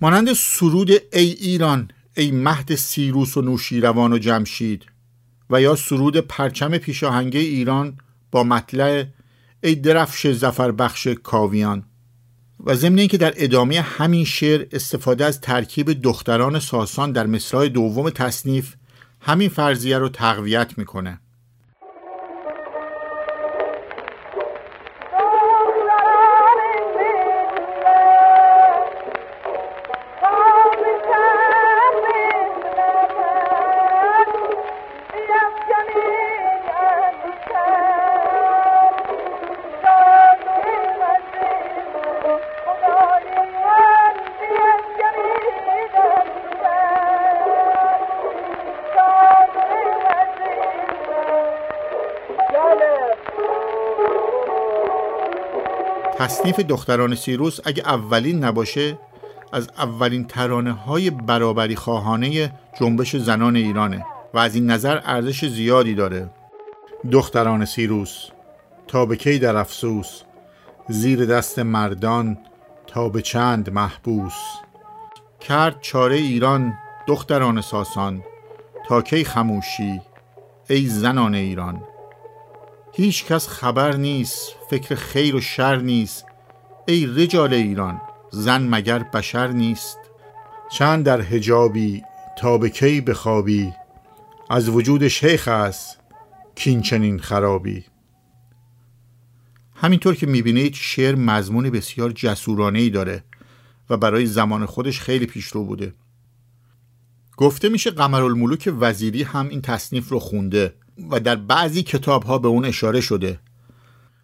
مانند 0.00 0.32
سرود 0.32 0.90
ای 0.90 1.30
ایران 1.30 1.90
ای 2.16 2.30
مهد 2.30 2.74
سیروس 2.74 3.36
و 3.36 3.42
نوشیروان 3.42 4.12
و 4.12 4.18
جمشید 4.18 4.86
و 5.50 5.60
یا 5.60 5.76
سرود 5.76 6.16
پرچم 6.16 6.78
پیشاهنگه 6.78 7.40
ایران 7.40 7.98
با 8.30 8.44
مطلع 8.44 9.04
ای 9.62 9.74
درفش 9.74 10.26
زفر 10.26 10.70
بخش 10.70 11.06
کاویان. 11.06 11.84
و 12.64 12.74
ضمن 12.74 12.98
اینکه 12.98 13.16
در 13.18 13.32
ادامه 13.36 13.80
همین 13.80 14.24
شعر 14.24 14.66
استفاده 14.72 15.24
از 15.24 15.40
ترکیب 15.40 15.92
دختران 15.92 16.58
ساسان 16.58 17.12
در 17.12 17.26
مصرع 17.26 17.68
دوم 17.68 18.10
تصنیف 18.10 18.74
همین 19.20 19.48
فرضیه 19.48 19.98
رو 19.98 20.08
تقویت 20.08 20.78
می‌کنه. 20.78 21.20
تصنیف 56.22 56.60
دختران 56.60 57.14
سیروس 57.14 57.58
اگه 57.64 57.82
اولین 57.86 58.44
نباشه 58.44 58.98
از 59.52 59.68
اولین 59.78 60.26
ترانه 60.26 60.72
های 60.72 61.10
برابری 61.10 61.76
خواهانه 61.76 62.52
جنبش 62.80 63.16
زنان 63.16 63.56
ایرانه 63.56 64.06
و 64.34 64.38
از 64.38 64.54
این 64.54 64.70
نظر 64.70 65.00
ارزش 65.04 65.44
زیادی 65.44 65.94
داره. 65.94 66.30
دختران 67.12 67.64
سیروس 67.64 68.28
تا 68.88 69.06
به 69.06 69.16
کی 69.16 69.38
در 69.38 69.56
افسوس؟ 69.56 70.22
زیر 70.88 71.24
دست 71.24 71.58
مردان 71.58 72.38
تا 72.86 73.08
به 73.08 73.22
چند 73.22 73.70
محبوس؟ 73.70 74.34
کرد 75.40 75.80
چاره 75.80 76.16
ایران 76.16 76.74
دختران 77.06 77.60
ساسان 77.60 78.22
تا 78.88 79.02
کی 79.02 79.24
خموشی؟ 79.24 80.00
ای 80.70 80.86
زنان 80.86 81.34
ایران! 81.34 81.82
هیچ 82.94 83.24
کس 83.24 83.48
خبر 83.48 83.96
نیست 83.96 84.56
فکر 84.70 84.94
خیر 84.94 85.36
و 85.36 85.40
شر 85.40 85.76
نیست. 85.76 86.24
ای 86.88 87.06
رجال 87.06 87.54
ایران 87.54 88.00
زن 88.30 88.68
مگر 88.68 88.98
بشر 88.98 89.48
نیست؟ 89.48 89.98
چند 90.72 91.04
در 91.04 91.20
هجابی 91.20 92.02
تا 92.38 92.58
به 92.58 92.70
کی 92.70 93.00
بخوابی؟ 93.00 93.72
از 94.50 94.68
وجود 94.68 95.08
شیخ 95.08 95.48
است 95.48 95.98
کین 96.54 96.82
چنین 96.82 97.18
خرابی. 97.18 97.84
همینطور 99.74 100.14
که 100.14 100.26
می‌بینید 100.26 100.74
شعر 100.74 101.14
مضمون 101.14 101.70
بسیار 101.70 102.10
جسورانه 102.10 102.78
ای 102.78 102.90
داره 102.90 103.24
و 103.90 103.96
برای 103.96 104.26
زمان 104.26 104.66
خودش 104.66 105.00
خیلی 105.00 105.26
پیشرو 105.26 105.64
بوده. 105.64 105.94
گفته 107.36 107.68
میشه 107.68 107.90
قمرالملوک 107.90 108.72
وزیری 108.78 109.22
هم 109.22 109.48
این 109.48 109.62
تصنیف 109.62 110.08
رو 110.08 110.18
خونده. 110.18 110.74
و 111.10 111.20
در 111.20 111.36
بعضی 111.36 111.82
کتاب 111.82 112.22
ها 112.22 112.38
به 112.38 112.48
اون 112.48 112.64
اشاره 112.64 113.00
شده. 113.00 113.40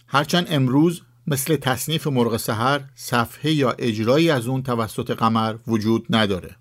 هرچند 0.06 0.46
امروز 0.50 1.02
مثل 1.26 1.56
تصنیف 1.56 2.06
مرغ 2.06 2.36
سحر 2.36 2.80
صفحه 2.94 3.52
یا 3.52 3.74
اجرایی 3.78 4.30
از 4.30 4.46
اون 4.46 4.62
توسط 4.62 5.10
قمر 5.10 5.54
وجود 5.66 6.06
نداره. 6.10 6.56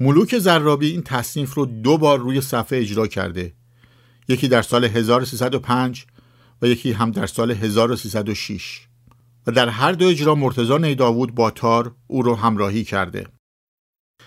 ملوک 0.00 0.38
زرابی 0.38 0.90
این 0.90 1.02
تصنیف 1.02 1.54
رو 1.54 1.66
دو 1.66 1.98
بار 1.98 2.18
روی 2.18 2.40
صفحه 2.40 2.78
اجرا 2.78 3.06
کرده. 3.06 3.52
یکی 4.28 4.48
در 4.48 4.62
سال 4.62 4.84
1305 4.84 6.06
و 6.62 6.66
یکی 6.66 6.92
هم 6.92 7.10
در 7.10 7.26
سال 7.26 7.50
1306 7.50 8.80
و 9.46 9.52
در 9.52 9.68
هر 9.68 9.92
دو 9.92 10.06
اجرا 10.06 10.34
مرتزا 10.34 10.78
نیداوود 10.78 11.34
با 11.34 11.50
تار 11.50 11.94
او 12.06 12.22
رو 12.22 12.34
همراهی 12.34 12.84
کرده. 12.84 13.26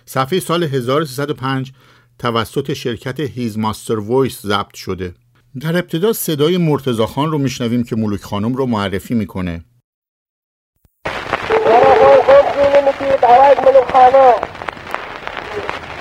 صفحه 0.05 0.39
سال 0.39 0.63
1305 0.63 1.73
توسط 2.19 2.73
شرکت 2.73 3.19
His 3.19 3.57
Master's 3.57 3.99
Voice 3.99 4.41
ضبط 4.41 4.75
شده. 4.75 5.13
در 5.61 5.77
ابتدا 5.77 6.13
صدای 6.13 6.57
مرتضی 6.57 7.05
خان 7.05 7.31
رو 7.31 7.37
میشنویم 7.37 7.83
که 7.83 7.95
ملوک 7.95 8.21
خانم 8.21 8.53
رو 8.53 8.65
معرفی 8.65 9.13
می‌کنه. 9.13 9.65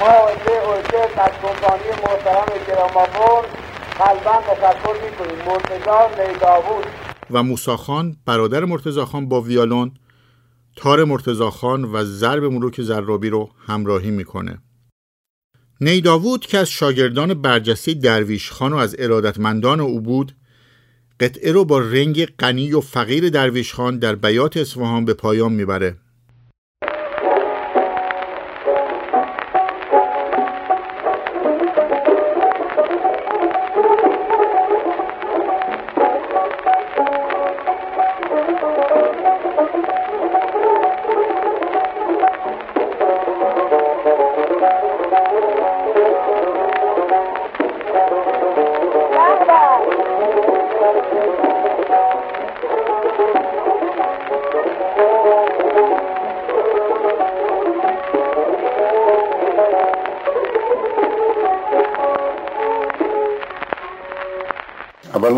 ما 0.01 0.07
از 0.07 1.31
کمپانی 1.43 1.89
محترم 2.05 2.47
گرامافون 2.69 3.45
قلبا 3.99 4.43
تشکر 4.47 4.97
می‌کنیم 5.05 5.37
و 7.31 7.43
موسی‌خان 7.43 8.17
برادر 8.27 8.65
مرتضی‌خان 8.65 9.29
با 9.29 9.41
ویالون 9.41 9.95
تار 10.77 11.05
مرتضی‌خان 11.05 11.85
و 11.85 12.05
ضرب 12.05 12.45
ملوک 12.45 12.83
ضرابی 12.83 13.29
رو 13.31 13.51
همراهی 13.67 14.11
می‌کنه. 14.11 14.59
نیداوود 15.81 16.47
که 16.47 16.59
از 16.59 16.71
شاگردان 16.71 17.35
برجسته 17.35 17.95
درویش 17.95 18.51
خان 18.51 18.73
و 18.73 18.77
از 18.77 18.97
ارادتمندان 18.99 19.81
او 19.81 20.01
بود 20.01 20.37
قطعه 21.21 21.53
رو 21.53 21.65
با 21.65 21.79
رنگ 21.79 22.27
غنی 22.27 22.73
و 22.73 22.81
فقیر 22.81 23.29
درویش 23.29 23.75
خان 23.75 23.99
در 23.99 24.15
بیات 24.15 24.57
اصفهان 24.57 25.05
به 25.05 25.15
پایان 25.15 25.53
می‌بره. 25.53 25.97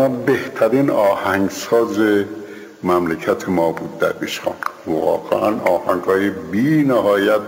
بهترین 0.07 0.89
آهنگساز 0.89 1.99
مملکت 2.83 3.49
ما 3.49 3.71
بود 3.71 3.99
در 3.99 4.13
خان 4.43 4.55
واقعا 4.87 5.59
آهنگ 5.59 6.03
های 6.03 6.29
بی 6.29 6.83
نهایت 6.83 7.41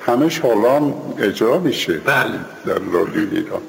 همه 0.00 0.40
حالا 0.42 0.94
اجرا 1.18 1.58
میشه 1.58 1.92
بله. 1.92 2.38
در 2.66 2.78
رادیو 2.92 3.28
ایران. 3.32 3.62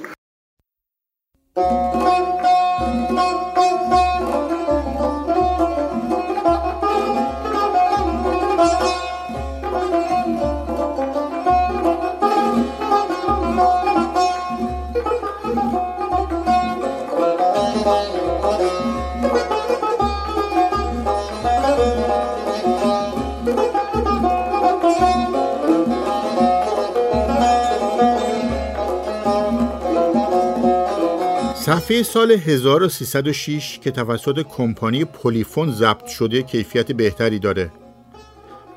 صفحه 31.95 32.13
سال 32.13 32.31
1306 32.31 33.79
که 33.79 33.91
توسط 33.91 34.41
کمپانی 34.49 35.05
پلیفون 35.05 35.71
ضبط 35.71 36.07
شده 36.07 36.41
کیفیت 36.41 36.91
بهتری 36.91 37.39
داره. 37.39 37.71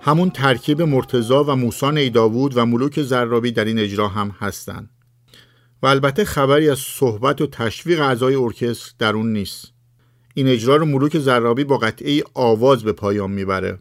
همون 0.00 0.30
ترکیب 0.30 0.82
مرتزا 0.82 1.44
و 1.44 1.56
موسا 1.56 1.90
نیداوود 1.90 2.56
و 2.56 2.66
ملوک 2.66 3.02
زرابی 3.02 3.52
در 3.52 3.64
این 3.64 3.78
اجرا 3.78 4.08
هم 4.08 4.34
هستند 4.38 4.90
و 5.82 5.86
البته 5.86 6.24
خبری 6.24 6.70
از 6.70 6.78
صحبت 6.78 7.40
و 7.40 7.46
تشویق 7.46 8.00
اعضای 8.00 8.34
ارکستر 8.34 8.94
در 8.98 9.12
اون 9.12 9.32
نیست. 9.32 9.72
این 10.34 10.48
اجرا 10.48 10.76
رو 10.76 10.86
ملوک 10.86 11.18
زرابی 11.18 11.64
با 11.64 11.78
قطعه 11.78 12.22
آواز 12.34 12.84
به 12.84 12.92
پایان 12.92 13.30
می‌بره. 13.30 13.78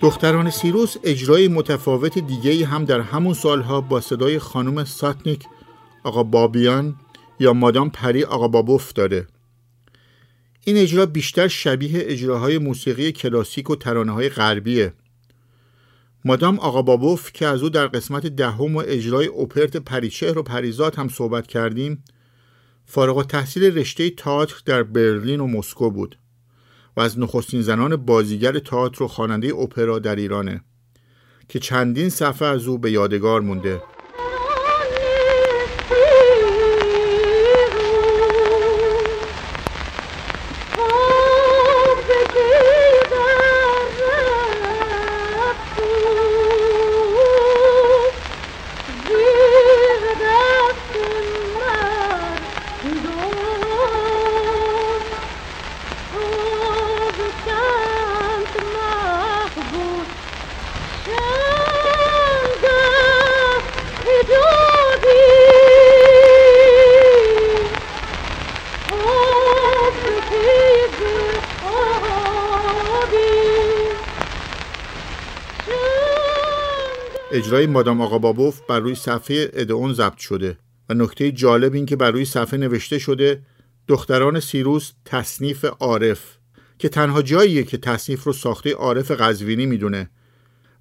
دختران 0.00 0.50
سیروس 0.50 0.96
اجرای 1.04 1.48
متفاوت 1.48 2.18
دیگه 2.18 2.66
هم 2.66 2.84
در 2.84 3.00
همون 3.00 3.34
سالها 3.34 3.80
با 3.80 4.00
صدای 4.00 4.38
خانم 4.38 4.84
ساتنیک 4.84 5.44
آقا 6.04 6.22
بابیان 6.22 6.96
یا 7.40 7.52
مادام 7.52 7.90
پری 7.90 8.24
آقا 8.24 8.48
بابوف 8.48 8.92
داره 8.92 9.26
این 10.64 10.76
اجرا 10.76 11.06
بیشتر 11.06 11.48
شبیه 11.48 11.90
اجراهای 11.94 12.58
موسیقی 12.58 13.12
کلاسیک 13.12 13.70
و 13.70 13.76
ترانه 13.76 14.12
های 14.12 14.28
غربیه. 14.28 14.92
مادام 16.24 16.58
آقا 16.58 16.82
بابوف 16.82 17.32
که 17.32 17.46
از 17.46 17.62
او 17.62 17.68
در 17.68 17.86
قسمت 17.86 18.26
دهم 18.26 18.76
و 18.76 18.82
اجرای 18.86 19.26
اپرت 19.26 19.76
پریچهر 19.76 20.38
و 20.38 20.42
پریزاد 20.42 20.94
هم 20.94 21.08
صحبت 21.08 21.46
کردیم 21.46 22.04
فارغ 22.86 23.26
التحصیل 23.26 23.78
رشته 23.78 24.10
تئاتر 24.10 24.56
در 24.64 24.82
برلین 24.82 25.40
و 25.40 25.46
مسکو 25.46 25.90
بود. 25.90 26.19
و 26.96 27.00
از 27.00 27.18
نخستین 27.18 27.62
زنان 27.62 27.96
بازیگر 27.96 28.58
تئاتر 28.58 29.04
و 29.04 29.08
خواننده 29.08 29.54
اپرا 29.54 29.98
در 29.98 30.16
ایرانه 30.16 30.64
که 31.48 31.58
چندین 31.58 32.08
صفحه 32.08 32.48
از 32.48 32.66
او 32.66 32.78
به 32.78 32.90
یادگار 32.90 33.40
مونده. 33.40 33.82
اجرای 77.50 77.66
مادام 77.66 78.00
آقا 78.00 78.18
بابوف 78.18 78.60
بر 78.68 78.80
روی 78.80 78.94
صفحه 78.94 79.50
ادئون 79.52 79.92
ضبط 79.92 80.18
شده 80.18 80.58
و 80.88 80.94
نکته 80.94 81.32
جالب 81.32 81.74
این 81.74 81.86
که 81.86 81.96
بر 81.96 82.10
روی 82.10 82.24
صفحه 82.24 82.58
نوشته 82.58 82.98
شده 82.98 83.42
دختران 83.88 84.40
سیروس 84.40 84.92
تصنیف 85.04 85.64
عارف 85.64 86.36
که 86.78 86.88
تنها 86.88 87.22
جاییه 87.22 87.62
که 87.62 87.78
تصنیف 87.78 88.24
رو 88.24 88.32
ساخته 88.32 88.74
عارف 88.74 89.10
قزوینی 89.10 89.66
می‌دونه 89.66 90.10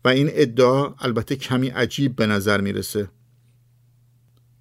و 0.06 0.08
این 0.08 0.30
ادعا 0.34 0.94
البته 1.00 1.36
کمی 1.36 1.70
عجیب 1.70 2.16
به 2.16 2.26
نظر 2.26 2.62
می‌رسه. 2.62 3.10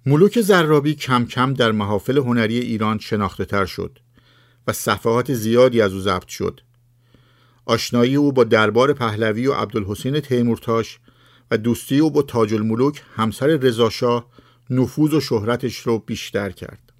ملوک 0.05 0.41
زرابی 0.41 0.95
کم 0.95 1.25
کم 1.25 1.53
در 1.53 1.71
محافل 1.71 2.17
هنری 2.17 2.59
ایران 2.59 2.99
شناخته 2.99 3.45
تر 3.45 3.65
شد 3.65 3.99
و 4.67 4.73
صفحات 4.73 5.33
زیادی 5.33 5.81
از 5.81 5.93
او 5.93 5.99
ضبط 5.99 6.27
شد. 6.27 6.61
آشنایی 7.65 8.15
او 8.15 8.31
با 8.31 8.43
دربار 8.43 8.93
پهلوی 8.93 9.47
و 9.47 9.53
عبدالحسین 9.53 10.19
تیمورتاش 10.19 10.99
و 11.51 11.57
دوستی 11.57 11.99
او 11.99 12.11
با 12.11 12.21
تاج 12.21 12.53
الملوک 12.53 13.01
همسر 13.15 13.47
رضاشاه 13.47 14.29
نفوذ 14.69 15.13
و 15.13 15.19
شهرتش 15.19 15.77
رو 15.77 15.99
بیشتر 15.99 16.49
کرد. 16.49 16.93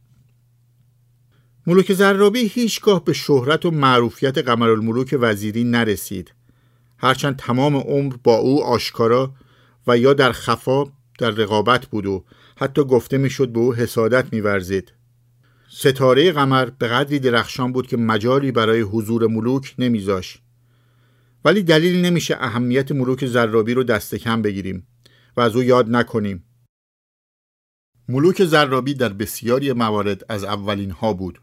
ملوک 1.67 1.93
زرابی 1.93 2.39
هیچگاه 2.39 3.05
به 3.05 3.13
شهرت 3.13 3.65
و 3.65 3.71
معروفیت 3.71 4.37
قمرالملوک 4.37 5.15
وزیری 5.19 5.63
نرسید. 5.63 6.33
هرچند 6.97 7.35
تمام 7.35 7.75
عمر 7.75 8.15
با 8.23 8.35
او 8.35 8.63
آشکارا 8.63 9.33
و 9.87 9.97
یا 9.97 10.13
در 10.13 10.31
خفا 10.31 10.83
در 11.19 11.29
رقابت 11.29 11.85
بود 11.85 12.05
و 12.05 12.23
حتی 12.57 12.83
گفته 12.83 13.17
می‌شد 13.17 13.49
به 13.49 13.59
او 13.59 13.75
حسادت 13.75 14.33
میورزید. 14.33 14.93
ستاره 15.69 16.31
قمر 16.31 16.65
به 16.65 16.87
قدری 16.87 17.19
درخشان 17.19 17.71
بود 17.71 17.87
که 17.87 17.97
مجالی 17.97 18.51
برای 18.51 18.81
حضور 18.81 19.27
ملوک 19.27 19.75
نمیذاش 19.79 20.37
ولی 21.45 21.63
دلیل 21.63 22.05
نمیشه 22.05 22.37
اهمیت 22.39 22.91
ملوک 22.91 23.25
زرابی 23.25 23.73
رو 23.73 23.83
دست 23.83 24.15
کم 24.15 24.41
بگیریم 24.41 24.87
و 25.37 25.41
از 25.41 25.55
او 25.55 25.63
یاد 25.63 25.89
نکنیم. 25.89 26.43
ملوک 28.09 28.45
زرابی 28.45 28.93
در 28.93 29.13
بسیاری 29.13 29.73
موارد 29.73 30.25
از 30.29 30.43
اولین 30.43 30.91
ها 30.91 31.13
بود. 31.13 31.39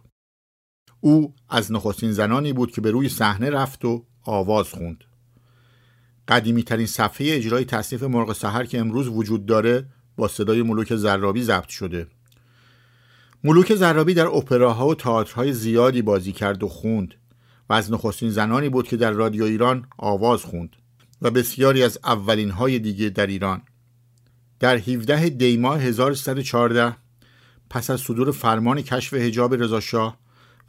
او 1.00 1.34
از 1.48 1.72
نخستین 1.72 2.12
زنانی 2.12 2.52
بود 2.52 2.70
که 2.70 2.80
به 2.80 2.90
روی 2.90 3.08
صحنه 3.08 3.50
رفت 3.50 3.84
و 3.84 4.06
آواز 4.22 4.68
خوند. 4.68 5.04
قدیمی 6.28 6.62
ترین 6.62 6.86
صفحه 6.86 7.26
اجرای 7.30 7.64
تصنیف 7.64 8.02
مرغ 8.02 8.32
سحر 8.32 8.64
که 8.64 8.78
امروز 8.78 9.08
وجود 9.08 9.46
داره 9.46 9.86
با 10.16 10.28
صدای 10.28 10.62
ملوک 10.62 10.96
زرابی 10.96 11.42
ضبط 11.42 11.68
شده. 11.68 12.06
ملوک 13.44 13.74
زرابی 13.74 14.14
در 14.14 14.26
اپراها 14.26 14.88
و 14.88 14.94
تئاترهای 14.94 15.52
زیادی 15.52 16.02
بازی 16.02 16.32
کرد 16.32 16.62
و 16.62 16.68
خوند. 16.68 17.14
و 17.68 17.72
از 17.72 17.92
نخستین 17.92 18.30
زنانی 18.30 18.68
بود 18.68 18.88
که 18.88 18.96
در 18.96 19.10
رادیو 19.10 19.44
ایران 19.44 19.86
آواز 19.98 20.42
خوند 20.42 20.76
و 21.22 21.30
بسیاری 21.30 21.82
از 21.82 21.98
اولین 22.04 22.50
های 22.50 22.78
دیگه 22.78 23.08
در 23.08 23.26
ایران. 23.26 23.62
در 24.60 24.76
17 24.76 25.28
دیماه 25.28 25.80
1314 25.80 26.96
پس 27.70 27.90
از 27.90 28.00
صدور 28.00 28.32
فرمان 28.32 28.82
کشف 28.82 29.14
حجاب 29.14 29.54
رضاشاه 29.54 30.18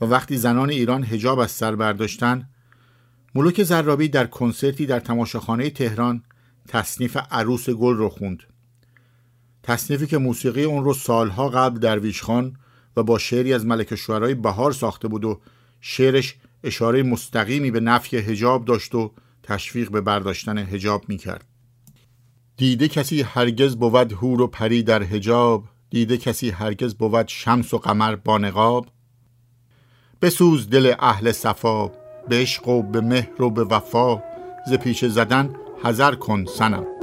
و 0.01 0.05
وقتی 0.05 0.37
زنان 0.37 0.69
ایران 0.69 1.03
حجاب 1.03 1.39
از 1.39 1.51
سر 1.51 1.75
برداشتن 1.75 2.49
ملوک 3.35 3.63
زرابی 3.63 4.07
در 4.07 4.27
کنسرتی 4.27 4.85
در 4.85 4.99
تماشاخانه 4.99 5.69
تهران 5.69 6.23
تصنیف 6.67 7.17
عروس 7.31 7.69
گل 7.69 7.95
رو 7.95 8.09
خوند. 8.09 8.43
تصنیفی 9.63 10.07
که 10.07 10.17
موسیقی 10.17 10.63
اون 10.63 10.83
رو 10.83 10.93
سالها 10.93 11.49
قبل 11.49 11.79
درویش 11.79 12.21
خان 12.21 12.57
و 12.97 13.03
با 13.03 13.17
شعری 13.17 13.53
از 13.53 13.65
ملک 13.65 13.95
شعرهای 13.95 14.35
بهار 14.35 14.71
ساخته 14.71 15.07
بود 15.07 15.25
و 15.25 15.41
شعرش 15.81 16.35
اشاره 16.63 17.03
مستقیمی 17.03 17.71
به 17.71 17.79
نفی 17.79 18.17
هجاب 18.17 18.65
داشت 18.65 18.95
و 18.95 19.11
تشویق 19.43 19.91
به 19.91 20.01
برداشتن 20.01 20.57
هجاب 20.57 21.09
می 21.09 21.17
کرد. 21.17 21.45
دیده 22.57 22.87
کسی 22.87 23.21
هرگز 23.21 23.75
بود 23.75 24.13
هور 24.13 24.41
و 24.41 24.47
پری 24.47 24.83
در 24.83 25.03
هجاب 25.03 25.63
دیده 25.89 26.17
کسی 26.17 26.49
هرگز 26.49 26.95
بود 26.95 27.27
شمس 27.27 27.73
و 27.73 27.77
قمر 27.77 28.15
با 28.15 28.37
نقاب؟ 28.37 28.87
بسوز 30.21 30.69
دل 30.69 30.93
اهل 30.99 31.31
صفا 31.31 31.87
به 32.29 32.41
عشق 32.41 32.67
و 32.67 32.83
به 32.83 33.01
مهر 33.01 33.41
و 33.41 33.49
به 33.49 33.63
وفا 33.63 34.23
ز 34.67 34.73
پیش 34.73 35.05
زدن 35.05 35.55
حذر 35.83 36.15
کن 36.15 36.45
سنم 36.45 36.96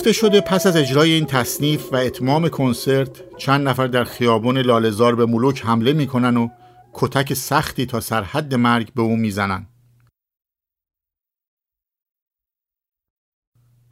گفته 0.00 0.12
شده 0.12 0.40
پس 0.40 0.66
از 0.66 0.76
اجرای 0.76 1.12
این 1.12 1.26
تصنیف 1.26 1.92
و 1.92 1.96
اتمام 1.96 2.48
کنسرت 2.48 3.36
چند 3.38 3.68
نفر 3.68 3.86
در 3.86 4.04
خیابان 4.04 4.58
لالزار 4.58 5.14
به 5.14 5.26
ملوک 5.26 5.62
حمله 5.64 5.92
می‌کنن 5.92 6.36
و 6.36 6.48
کتک 6.92 7.34
سختی 7.34 7.86
تا 7.86 8.00
سرحد 8.00 8.54
مرگ 8.54 8.92
به 8.94 9.02
او 9.02 9.16
می‌زنن. 9.16 9.66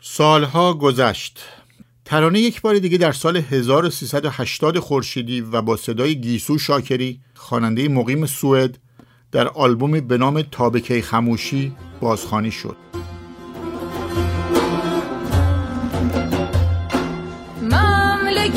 سالها 0.02 0.74
گذشت. 0.74 1.44
ترانه 2.04 2.40
یک 2.40 2.60
بار 2.60 2.78
دیگه 2.78 2.98
در 2.98 3.12
سال 3.12 3.36
1380 3.36 4.78
خورشیدی 4.78 5.40
و 5.40 5.62
با 5.62 5.76
صدای 5.76 6.20
گیسو 6.20 6.58
شاکری 6.58 7.20
خواننده 7.34 7.88
مقیم 7.88 8.26
سوئد 8.26 8.78
در 9.32 9.48
آلبومی 9.48 10.00
به 10.00 10.18
نام 10.18 10.42
تابکی 10.42 11.02
خموشی 11.02 11.72
بازخوانی 12.00 12.50
شد. 12.50 12.87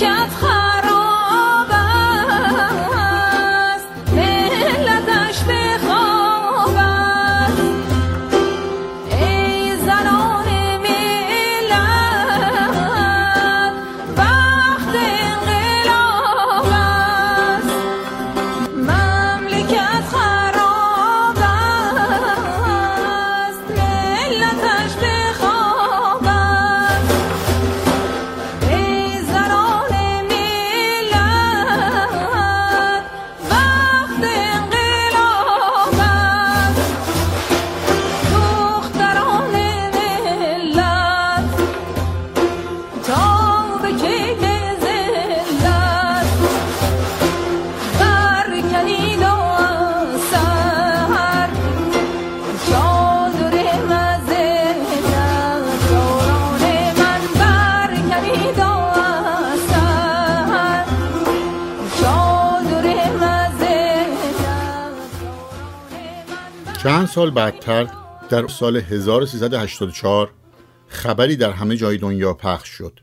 quatre 0.02 0.51
سال 67.16 67.32
بعدتر 67.32 67.88
در 68.30 68.48
سال 68.48 68.78
1384 68.78 70.32
خبری 70.88 71.36
در 71.36 71.52
همه 71.52 71.76
جای 71.76 71.98
دنیا 71.98 72.34
پخش 72.34 72.70
شد 72.70 73.00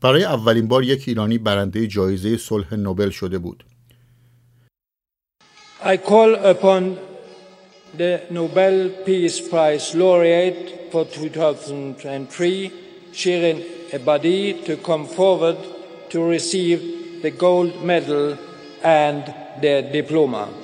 برای 0.00 0.24
اولین 0.24 0.68
بار 0.68 0.84
یک 0.84 1.04
ایرانی 1.08 1.38
برنده 1.38 1.86
جایزه 1.86 2.36
صلح 2.36 2.74
نوبل 2.74 3.10
شده 3.10 3.38
بود 3.38 3.64
I 5.82 5.96
call 5.96 6.34
upon 6.34 6.82
the 7.98 8.20
Nobel 8.30 8.90
Peace 9.06 9.40
Prize 9.40 9.94
laureate 9.94 10.92
for 10.92 11.04
2003, 11.04 12.72
Shirin 13.12 13.62
Ebadi, 13.90 14.64
to 14.66 14.76
come 14.76 15.06
forward 15.06 15.56
to 16.10 16.18
receive 16.22 17.22
the 17.22 17.30
gold 17.30 17.84
medal 17.84 18.36
and 18.82 19.22
the 19.62 19.88
diploma. 19.92 20.63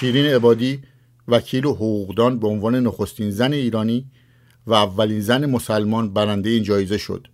شیرین 0.00 0.26
عبادی 0.26 0.82
وکیل 1.28 1.64
و 1.64 1.74
حقوقدان 1.74 2.38
به 2.38 2.48
عنوان 2.48 2.74
نخستین 2.74 3.30
زن 3.30 3.52
ایرانی 3.52 4.10
و 4.66 4.74
اولین 4.74 5.20
زن 5.20 5.46
مسلمان 5.46 6.12
برنده 6.12 6.50
این 6.50 6.62
جایزه 6.62 6.98
شد. 6.98 7.26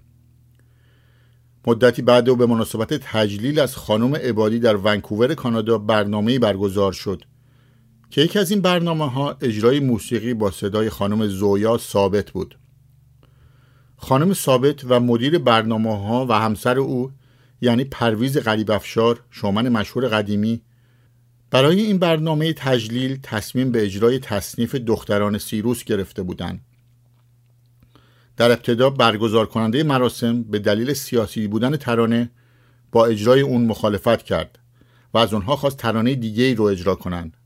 مدتی 1.66 2.02
بعد 2.02 2.28
و 2.28 2.36
به 2.36 2.46
مناسبت 2.46 2.94
تجلیل 2.94 3.60
از 3.60 3.76
خانم 3.76 4.14
عبادی 4.14 4.58
در 4.58 4.76
ونکوور 4.76 5.34
کانادا 5.34 5.78
برنامه 5.78 6.38
برگزار 6.38 6.92
شد 6.92 7.22
که 8.10 8.20
یکی 8.20 8.38
از 8.38 8.50
این 8.50 8.60
برنامه 8.60 9.10
ها 9.10 9.36
اجرای 9.40 9.80
موسیقی 9.80 10.34
با 10.34 10.50
صدای 10.50 10.90
خانم 10.90 11.26
زویا 11.26 11.78
ثابت 11.78 12.30
بود. 12.30 12.58
خانم 13.96 14.34
ثابت 14.34 14.84
و 14.88 15.00
مدیر 15.00 15.38
برنامه 15.38 16.06
ها 16.06 16.26
و 16.26 16.32
همسر 16.32 16.78
او 16.78 17.12
یعنی 17.60 17.84
پرویز 17.84 18.38
غریب 18.38 18.70
افشار 18.70 19.20
شومن 19.30 19.68
مشهور 19.68 20.08
قدیمی 20.08 20.62
برای 21.52 21.80
این 21.80 21.98
برنامه 21.98 22.52
تجلیل 22.52 23.18
تصمیم 23.22 23.72
به 23.72 23.84
اجرای 23.84 24.18
تصنیف 24.18 24.74
دختران 24.74 25.38
سیروس 25.38 25.84
گرفته 25.84 26.22
بودند. 26.22 26.60
در 28.36 28.50
ابتدا 28.50 28.90
برگزار 28.90 29.46
کننده 29.46 29.82
مراسم 29.82 30.42
به 30.42 30.58
دلیل 30.58 30.92
سیاسی 30.92 31.46
بودن 31.46 31.76
ترانه 31.76 32.30
با 32.92 33.06
اجرای 33.06 33.40
اون 33.40 33.66
مخالفت 33.66 34.22
کرد 34.22 34.58
و 35.14 35.18
از 35.18 35.34
اونها 35.34 35.56
خواست 35.56 35.76
ترانه 35.76 36.14
دیگه 36.14 36.44
ای 36.44 36.54
رو 36.54 36.64
اجرا 36.64 36.94
کنند. 36.94 37.36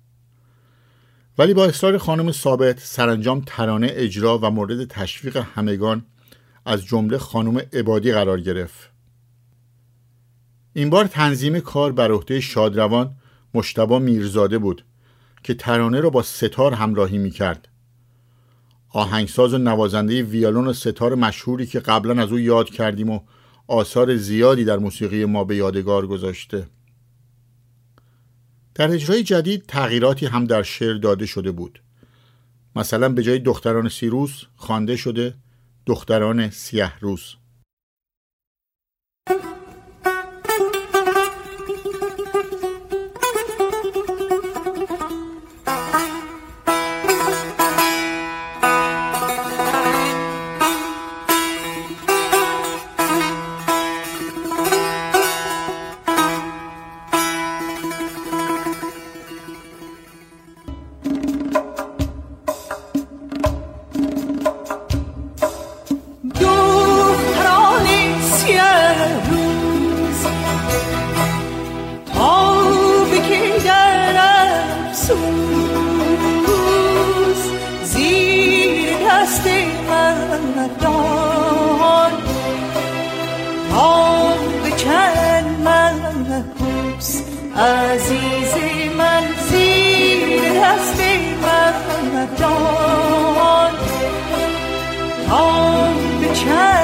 ولی 1.38 1.54
با 1.54 1.64
اصرار 1.64 1.98
خانم 1.98 2.32
ثابت 2.32 2.78
سرانجام 2.78 3.42
ترانه 3.46 3.88
اجرا 3.90 4.38
و 4.38 4.50
مورد 4.50 4.84
تشویق 4.84 5.36
همگان 5.36 6.04
از 6.66 6.84
جمله 6.84 7.18
خانم 7.18 7.58
عبادی 7.72 8.12
قرار 8.12 8.40
گرفت. 8.40 8.90
این 10.72 10.90
بار 10.90 11.06
تنظیم 11.06 11.60
کار 11.60 11.92
بر 11.92 12.12
عهده 12.12 12.40
شادروان 12.40 13.16
مشتبا 13.56 13.98
میرزاده 13.98 14.58
بود 14.58 14.84
که 15.42 15.54
ترانه 15.54 16.00
را 16.00 16.10
با 16.10 16.22
ستار 16.22 16.74
همراهی 16.74 17.18
می 17.18 17.30
کرد. 17.30 17.68
آهنگساز 18.88 19.54
و 19.54 19.58
نوازنده 19.58 20.22
ویالون 20.22 20.66
و 20.66 20.72
ستار 20.72 21.14
مشهوری 21.14 21.66
که 21.66 21.80
قبلا 21.80 22.22
از 22.22 22.32
او 22.32 22.38
یاد 22.38 22.70
کردیم 22.70 23.10
و 23.10 23.20
آثار 23.66 24.16
زیادی 24.16 24.64
در 24.64 24.78
موسیقی 24.78 25.24
ما 25.24 25.44
به 25.44 25.56
یادگار 25.56 26.06
گذاشته. 26.06 26.66
در 28.74 28.90
اجرای 28.90 29.22
جدید 29.22 29.64
تغییراتی 29.68 30.26
هم 30.26 30.44
در 30.44 30.62
شعر 30.62 30.94
داده 30.94 31.26
شده 31.26 31.50
بود. 31.50 31.82
مثلا 32.76 33.08
به 33.08 33.22
جای 33.22 33.38
دختران 33.38 33.88
سیروس 33.88 34.42
خوانده 34.56 34.96
شده 34.96 35.34
دختران 35.86 36.50
سیه 36.50 36.98
روز. 37.00 37.36
در 96.46 96.75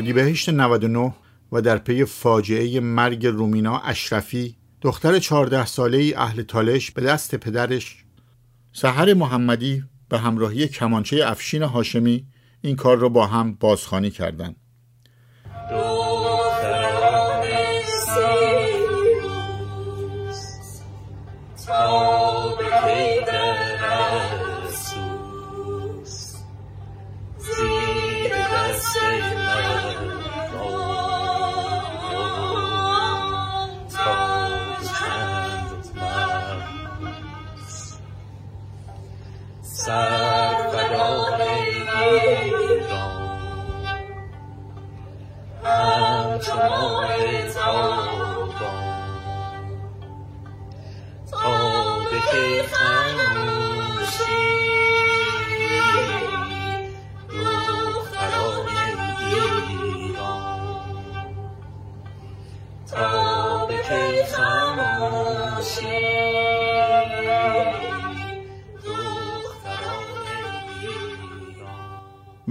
اردیبهشت 0.00 0.48
99 0.48 1.14
و 1.52 1.62
در 1.62 1.78
پی 1.78 2.04
فاجعه 2.04 2.80
مرگ 2.80 3.26
رومینا 3.26 3.78
اشرفی 3.78 4.56
دختر 4.80 5.18
14 5.18 5.66
ساله 5.66 5.98
ای 5.98 6.14
اهل 6.14 6.42
تالش 6.42 6.90
به 6.90 7.02
دست 7.02 7.34
پدرش 7.34 8.04
سحر 8.72 9.14
محمدی 9.14 9.84
به 10.08 10.18
همراهی 10.18 10.68
کمانچه 10.68 11.22
افشین 11.26 11.62
هاشمی 11.62 12.26
این 12.60 12.76
کار 12.76 12.98
را 12.98 13.08
با 13.08 13.26
هم 13.26 13.54
بازخوانی 13.54 14.10
کردند. 14.10 14.56
sa 39.90 40.19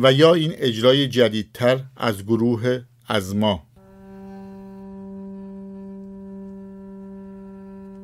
و 0.03 0.13
یا 0.13 0.33
این 0.33 0.53
اجرای 0.57 1.07
جدیدتر 1.07 1.79
از 1.97 2.25
گروه 2.25 2.81
از 3.07 3.35
ما. 3.35 3.63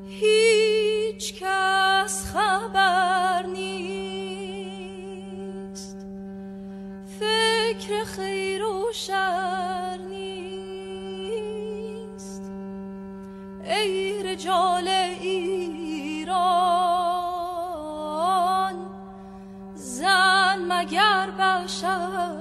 هیچ 0.09 1.33
کس 1.33 2.25
خبر 2.33 3.45
نیست. 3.45 3.95
فکر 7.19 8.03
خیر 8.03 8.63
و 8.63 8.85
شر 8.93 9.97
نیست. 10.09 10.54
مگر 21.65 22.34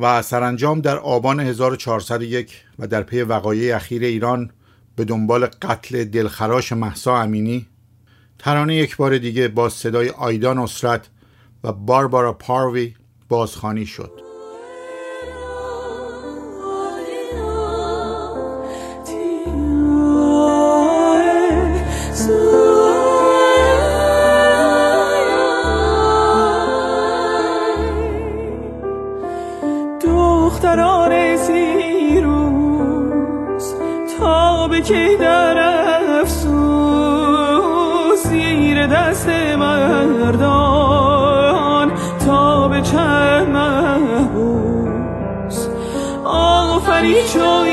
و 0.00 0.22
سرانجام 0.22 0.80
در 0.80 0.98
آبان 0.98 1.40
1401 1.40 2.64
و 2.78 2.86
در 2.86 3.02
پی 3.02 3.22
وقایع 3.22 3.76
اخیر 3.76 4.02
ایران 4.02 4.50
به 4.96 5.04
دنبال 5.04 5.46
قتل 5.46 6.04
دلخراش 6.04 6.72
محسا 6.72 7.16
امینی 7.16 7.66
ترانه 8.38 8.74
یک 8.74 8.96
بار 8.96 9.18
دیگه 9.18 9.48
با 9.48 9.68
صدای 9.68 10.08
آیدا 10.08 10.54
نصرت 10.54 11.08
و 11.64 11.72
باربارا 11.72 12.32
پاروی 12.32 12.94
بازخوانی 13.28 13.86
شد. 13.86 14.29
کی 34.80 35.16
در 35.16 35.58
افسوس 36.20 36.60
زیر 38.26 38.86
دست 38.86 39.28
مردان 39.58 40.72
تا 42.26 42.68
به 42.68 42.82
چند 42.82 43.48
محبوس. 43.48 44.88
آفری 46.24 47.14
چو 47.32 47.69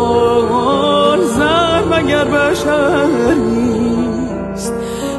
زن 1.21 1.83
مگر 1.91 2.25
بشر 2.25 3.33
نیست. 3.33 4.73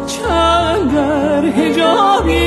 چند 0.06 0.94
در 0.94 1.40
حجابی 1.40 2.45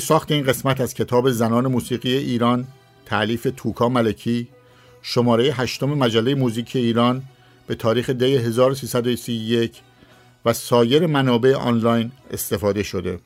ساخت 0.00 0.32
این 0.32 0.44
قسمت 0.44 0.80
از 0.80 0.94
کتاب 0.94 1.30
زنان 1.30 1.66
موسیقی 1.66 2.16
ایران 2.16 2.66
تألیف 3.06 3.46
توکا 3.56 3.88
ملکی 3.88 4.48
شماره 5.02 5.44
هشتم 5.44 5.86
مجله 5.86 6.34
موزیک 6.34 6.76
ایران 6.76 7.22
به 7.66 7.74
تاریخ 7.74 8.10
دی 8.10 8.36
1331 8.36 9.80
و 10.44 10.52
سایر 10.52 11.06
منابع 11.06 11.54
آنلاین 11.54 12.12
استفاده 12.30 12.82
شده. 12.82 13.18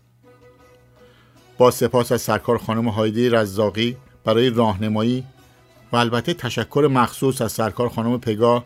با 1.58 1.70
سپاس 1.70 2.12
از 2.12 2.22
سرکار 2.22 2.58
خانم 2.58 2.88
هایده 2.88 3.30
رزاقی 3.30 3.96
برای 4.24 4.50
راهنمایی 4.50 5.24
و 5.92 5.96
البته 5.96 6.34
تشکر 6.34 6.88
مخصوص 6.92 7.42
از 7.42 7.52
سرکار 7.52 7.88
خانم 7.88 8.20
پگاه 8.20 8.64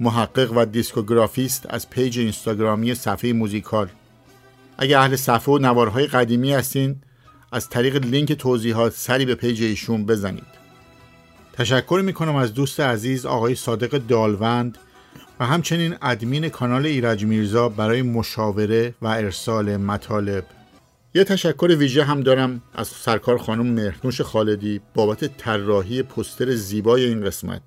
محقق 0.00 0.52
و 0.56 0.64
دیسکوگرافیست 0.64 1.66
از 1.70 1.90
page 1.90 2.18
اینستاگرامی 2.18 2.94
صفحه 2.94 3.32
موزیکال 3.32 3.88
اگر 4.78 4.98
اهل 4.98 5.16
صفحه 5.16 5.54
و 5.54 5.58
نوارهای 5.58 6.06
قدیمی 6.06 6.52
هستین 6.52 6.96
از 7.54 7.68
طریق 7.68 7.96
لینک 7.96 8.32
توضیحات 8.32 8.92
سری 8.92 9.24
به 9.24 9.34
page 9.34 9.62
ایشون 9.62 10.06
بزنید. 10.06 10.46
تشکر 11.52 12.02
می‌کنم 12.04 12.36
از 12.36 12.54
دوست 12.54 12.80
عزیز 12.80 13.26
آقای 13.26 13.54
صادق 13.54 13.98
دالوند 13.98 14.78
و 15.40 15.46
همچنین 15.46 15.94
ادمین 16.02 16.48
کانال 16.48 16.86
ایرج 16.86 17.24
میرزا 17.24 17.68
برای 17.68 18.02
مشاوره 18.02 18.94
و 19.02 19.06
ارسال 19.06 19.76
مطالب. 19.76 20.44
یه 21.14 21.24
تشکر 21.24 21.76
ویژه 21.78 22.04
هم 22.04 22.20
دارم 22.20 22.62
از 22.74 22.88
سرکار 22.88 23.38
خانم 23.38 23.66
مهرنوش 23.66 24.20
خالدی 24.20 24.80
بابت 24.94 25.36
طراحی 25.36 26.02
پوستر 26.02 26.54
زیبای 26.54 27.04
این 27.04 27.24
قسمت. 27.24 27.62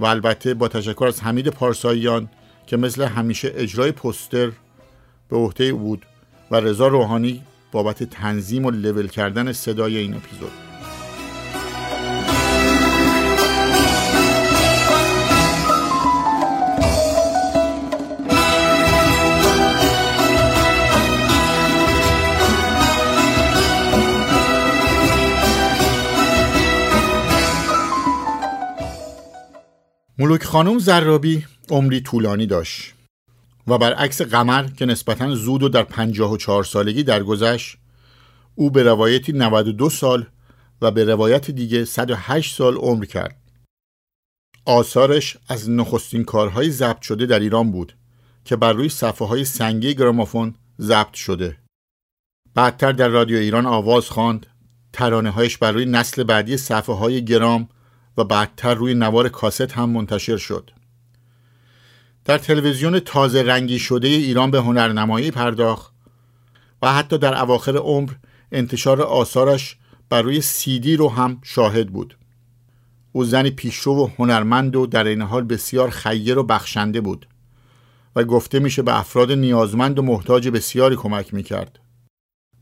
و 0.00 0.04
البته 0.04 0.54
با 0.54 0.68
تشکر 0.68 1.04
از 1.06 1.22
حمید 1.22 1.48
پارساییان 1.48 2.28
که 2.66 2.76
مثل 2.76 3.04
همیشه 3.04 3.52
اجرای 3.54 3.92
پستر 3.92 4.52
به 5.28 5.36
عهده 5.36 5.72
بود 5.72 6.06
و 6.50 6.56
رضا 6.56 6.88
روحانی 6.88 7.42
بابت 7.72 8.02
تنظیم 8.02 8.64
و 8.64 8.70
لول 8.70 9.08
کردن 9.08 9.52
صدای 9.52 9.96
این 9.96 10.14
اپیزود. 10.14 10.52
ملوک 30.18 30.42
خانم 30.42 30.78
زرابی 30.78 31.44
عمری 31.70 32.00
طولانی 32.00 32.46
داشت. 32.46 32.95
و 33.66 33.78
برعکس 33.78 34.22
قمر 34.22 34.66
که 34.66 34.86
نسبتا 34.86 35.34
زود 35.34 35.62
و 35.62 35.68
در 35.68 35.82
54 35.82 36.64
سالگی 36.64 37.02
درگذشت 37.02 37.76
او 38.54 38.70
به 38.70 38.82
روایتی 38.82 39.32
92 39.32 39.90
سال 39.90 40.26
و 40.82 40.90
به 40.90 41.04
روایت 41.04 41.50
دیگه 41.50 41.84
108 41.84 42.54
سال 42.54 42.76
عمر 42.76 43.04
کرد. 43.04 43.36
آثارش 44.64 45.36
از 45.48 45.70
نخستین 45.70 46.24
کارهای 46.24 46.70
ضبط 46.70 47.02
شده 47.02 47.26
در 47.26 47.40
ایران 47.40 47.72
بود 47.72 47.96
که 48.44 48.56
بر 48.56 48.72
روی 48.72 48.88
صفحه 48.88 49.28
های 49.28 49.44
سنگی 49.44 49.94
گرامافون 49.94 50.54
ضبط 50.80 51.14
شده. 51.14 51.56
بعدتر 52.54 52.92
در 52.92 53.08
رادیو 53.08 53.36
ایران 53.36 53.66
آواز 53.66 54.10
خواند 54.10 54.46
ترانه 54.92 55.30
هایش 55.30 55.58
بر 55.58 55.72
روی 55.72 55.84
نسل 55.84 56.22
بعدی 56.22 56.56
صفحه 56.56 56.94
های 56.94 57.24
گرام 57.24 57.68
و 58.16 58.24
بعدتر 58.24 58.74
روی 58.74 58.94
نوار 58.94 59.28
کاست 59.28 59.72
هم 59.72 59.90
منتشر 59.90 60.36
شد. 60.36 60.70
در 62.26 62.38
تلویزیون 62.38 63.00
تازه 63.00 63.42
رنگی 63.42 63.78
شده 63.78 64.08
ایران 64.08 64.50
به 64.50 64.60
هنرنمایی 64.60 65.30
پرداخت 65.30 65.94
و 66.82 66.92
حتی 66.92 67.18
در 67.18 67.42
اواخر 67.42 67.76
عمر 67.76 68.12
انتشار 68.52 69.02
آثارش 69.02 69.76
بر 70.08 70.22
روی 70.22 70.40
سیدی 70.40 70.96
رو 70.96 71.08
هم 71.08 71.38
شاهد 71.42 71.90
بود 71.90 72.16
او 73.12 73.24
زنی 73.24 73.50
پیشرو 73.50 74.04
و 74.04 74.08
هنرمند 74.18 74.76
و 74.76 74.86
در 74.86 75.04
این 75.04 75.22
حال 75.22 75.44
بسیار 75.44 75.90
خیر 75.90 76.38
و 76.38 76.42
بخشنده 76.42 77.00
بود 77.00 77.26
و 78.16 78.24
گفته 78.24 78.58
میشه 78.58 78.82
به 78.82 78.98
افراد 78.98 79.32
نیازمند 79.32 79.98
و 79.98 80.02
محتاج 80.02 80.48
بسیاری 80.48 80.96
کمک 80.96 81.34
می‌کرد 81.34 81.78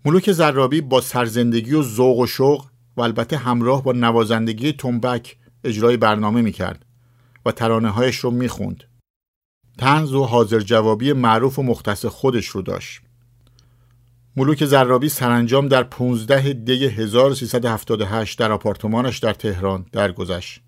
ملوک 0.05 0.33
زرابی 0.33 0.81
با 0.81 1.01
سرزندگی 1.01 1.75
و 1.75 1.83
ذوق 1.83 2.19
و 2.19 2.27
شوق 2.27 2.67
و 2.97 3.01
البته 3.03 3.37
همراه 3.37 3.83
با 3.83 3.93
نوازندگی 3.93 4.73
تنبک 4.73 5.37
اجرای 5.65 5.97
برنامه 5.97 6.43
می‌کرد 6.43 6.87
و 7.47 7.53
ترانه 7.53 7.89
هایش 7.89 8.17
رو 8.17 8.31
می‌خوند. 8.31 8.85
تنز 9.79 10.15
و 10.15 10.25
حاضر 10.25 10.61
جوابی 10.61 11.13
معروف 11.13 11.59
و 11.59 11.63
مختص 11.63 12.07
خودش 12.07 12.47
رو 12.47 12.63
داشت. 12.63 13.01
ملوک 14.37 14.65
زرابی 14.65 15.09
سرانجام 15.09 15.69
در 15.69 15.83
15 15.83 16.53
دی 16.53 16.87
1378 16.87 18.39
در 18.39 18.53
آپارتمانش 18.53 19.19
در 19.19 19.33
تهران 19.33 19.87
درگذشت 19.93 20.61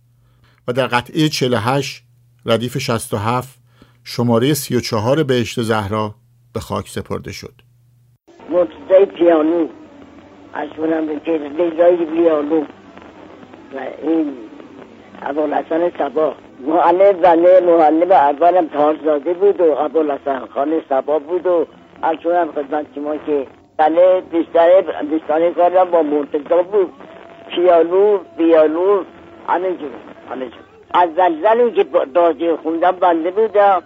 و 0.68 0.72
در 0.72 0.86
قطعه 0.86 1.28
48 1.28 2.04
ردیف 2.46 2.78
67 2.78 3.58
شماره 4.04 4.54
34 4.54 5.22
بهشت 5.22 5.62
زهرا 5.62 6.14
به 6.52 6.60
خاک 6.60 6.88
سپرده 6.88 7.32
شد. 7.32 7.54
مرتضای 8.50 9.06
پیانو 9.06 9.68
از 10.54 10.68
کنم 10.76 11.06
به 11.06 11.20
رضای 11.58 11.96
پیانو 11.96 12.60
و 13.74 13.78
این 14.02 14.45
ابوالحسن 15.22 15.90
سبا. 15.98 16.34
معلم 16.66 17.22
زنه 17.22 17.60
معلم 17.60 18.12
اولم 18.12 18.66
تارزاده 18.66 19.34
بود 19.34 19.60
و 19.60 19.78
ابوالحسن 19.78 20.38
خان 20.54 20.82
سبا 20.88 21.18
بود 21.18 21.46
و 21.46 21.66
از 22.02 22.16
کنم 22.24 22.48
خدمت 22.54 22.86
شما 22.94 23.16
که 23.16 23.46
بله 23.76 24.20
بیشتر 24.20 24.80
بیشتر 25.10 25.50
کارم 25.50 25.90
با 25.90 26.02
مرتضا 26.02 26.62
بود. 26.62 26.92
پیانو 27.48 28.18
پیانو 28.38 29.02
همه 29.48 29.68
جور 29.68 29.90
همه 30.30 30.44
جور. 30.44 30.60
از 30.94 31.08
زلزلی 31.16 31.72
که 31.72 31.84
دازی 32.14 32.56
خوندم 32.56 32.90
بنده 32.90 33.30
بودم 33.30 33.82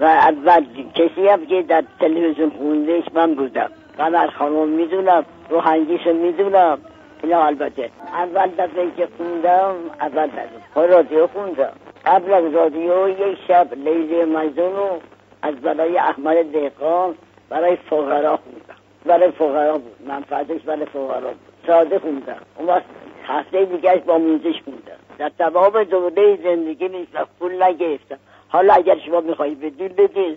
و 0.00 0.04
اول 0.04 0.64
کسی 0.94 1.28
هم 1.28 1.46
که 1.46 1.62
در 1.62 1.84
تلویزیون 2.00 2.50
خوندهش 2.50 3.04
من 3.14 3.34
بودم. 3.34 3.70
قمر 3.98 4.26
خانم 4.26 4.68
می‌دونم 4.68 5.24
روحنگیشو 5.50 6.12
می‌دونم. 6.12 6.78
اینا 7.22 7.46
البته 7.46 7.90
اول 8.12 8.50
دفعه 8.58 8.90
که 8.96 9.08
خوندم 9.16 9.74
اول 10.00 10.26
دفعه. 10.26 10.86
رادیو 10.86 11.26
خوندم. 11.26 11.72
قبل 12.06 12.32
از 12.32 12.54
رادیو 12.54 13.08
یک 13.08 13.38
شب 13.48 13.68
لیلی 13.74 14.24
مجنون 14.24 15.00
از 15.42 15.54
برای 15.54 15.98
احمد 15.98 16.52
دهقان 16.52 17.14
برای 17.48 17.76
فقرا 17.90 18.36
خوندم. 18.36 18.80
برای 19.04 19.30
فقرا 19.30 19.78
بود. 19.78 20.08
منفعتش 20.08 20.60
برای 20.60 20.86
فقرا 20.86 21.30
بود. 21.30 21.66
ساده 21.66 21.98
خوندم. 21.98 22.40
اون 22.58 22.68
وقت 22.68 22.84
هفته 23.24 23.64
دیگهش 23.64 24.00
با 24.06 24.18
موزش 24.18 24.62
خوندم. 24.64 25.00
در 25.18 25.32
تمام 25.38 25.84
دوره 25.84 26.38
زندگی 26.42 26.88
نیست 26.88 27.12
پول 27.38 27.62
نگرفتم. 27.62 28.18
حالا 28.48 28.74
اگر 28.74 28.96
شما 29.06 29.20
میخوایی 29.20 29.54
بدین 29.54 29.88
بدین. 29.88 30.36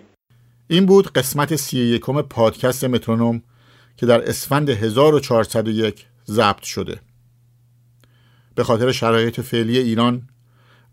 این 0.68 0.86
بود 0.86 1.12
قسمت 1.12 1.56
سی 1.56 1.78
یکم 1.78 2.22
پادکست 2.22 2.84
مترونوم 2.84 3.42
که 3.96 4.06
در 4.06 4.22
اسفند 4.22 4.68
1401 4.68 6.06
ضبط 6.28 6.62
شده 6.62 7.00
به 8.54 8.64
خاطر 8.64 8.92
شرایط 8.92 9.40
فعلی 9.40 9.78
ایران 9.78 10.28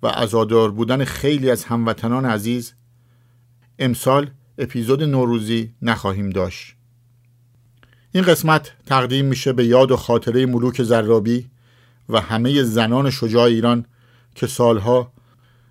و 0.03 0.07
ازادار 0.07 0.71
بودن 0.71 1.03
خیلی 1.05 1.51
از 1.51 1.63
هموطنان 1.63 2.25
عزیز 2.25 2.73
امسال 3.79 4.29
اپیزود 4.57 5.03
نوروزی 5.03 5.73
نخواهیم 5.81 6.29
داشت 6.29 6.75
این 8.11 8.23
قسمت 8.23 8.71
تقدیم 8.85 9.25
میشه 9.25 9.53
به 9.53 9.65
یاد 9.65 9.91
و 9.91 9.97
خاطره 9.97 10.45
ملوک 10.45 10.83
زرابی 10.83 11.49
و 12.09 12.21
همه 12.21 12.63
زنان 12.63 13.09
شجاع 13.09 13.43
ایران 13.43 13.85
که 14.35 14.47
سالها 14.47 15.13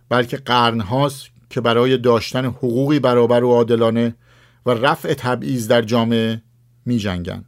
بلکه 0.08 0.36
قرنهاست 0.36 1.26
که 1.50 1.60
برای 1.60 1.98
داشتن 1.98 2.44
حقوقی 2.44 2.98
برابر 2.98 3.44
و 3.44 3.50
عادلانه 3.50 4.14
و 4.66 4.70
رفع 4.70 5.14
تبعیض 5.14 5.68
در 5.68 5.82
جامعه 5.82 6.42
می 6.86 6.98
جنگن. 6.98 7.44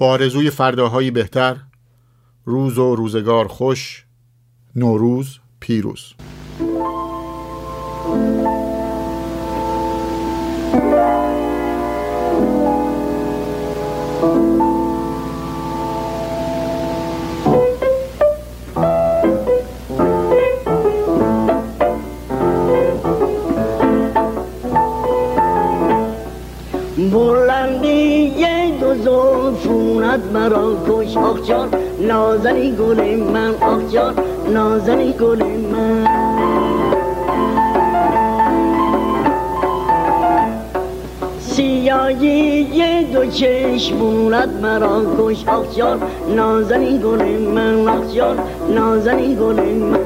با 0.00 0.06
آرزوی 0.06 0.50
فرداهایی 0.50 1.10
بهتر. 1.10 1.56
روز 2.44 2.78
و 2.78 2.94
روزگار 2.94 3.48
خوش. 3.48 4.04
نوروز 4.74 5.38
پیروز. 5.60 6.14
دو 27.10 27.49
زلفونت 30.10 30.32
مرا 30.32 30.76
کش 30.88 31.16
آخ 31.16 31.42
جان 31.42 31.68
نازنی 32.00 32.72
گل 32.72 33.16
من 33.16 33.54
آخ 33.60 33.92
جان 33.92 34.14
نازنی 34.52 35.12
گل 35.12 35.42
من. 35.42 36.06
سیاه 41.38 42.12
یه 42.24 43.02
دو 43.12 43.26
چشمونت 43.30 44.48
مرا 44.62 45.02
کش 45.18 45.48
آخ 45.48 45.76
جان 45.76 46.02
نازنین 46.36 47.00
گل 47.02 47.22
من 47.54 47.88
آخ 47.88 48.14
جان 48.14 48.38
نازنین 48.74 49.34
گل 49.34 49.60
من. 49.60 49.98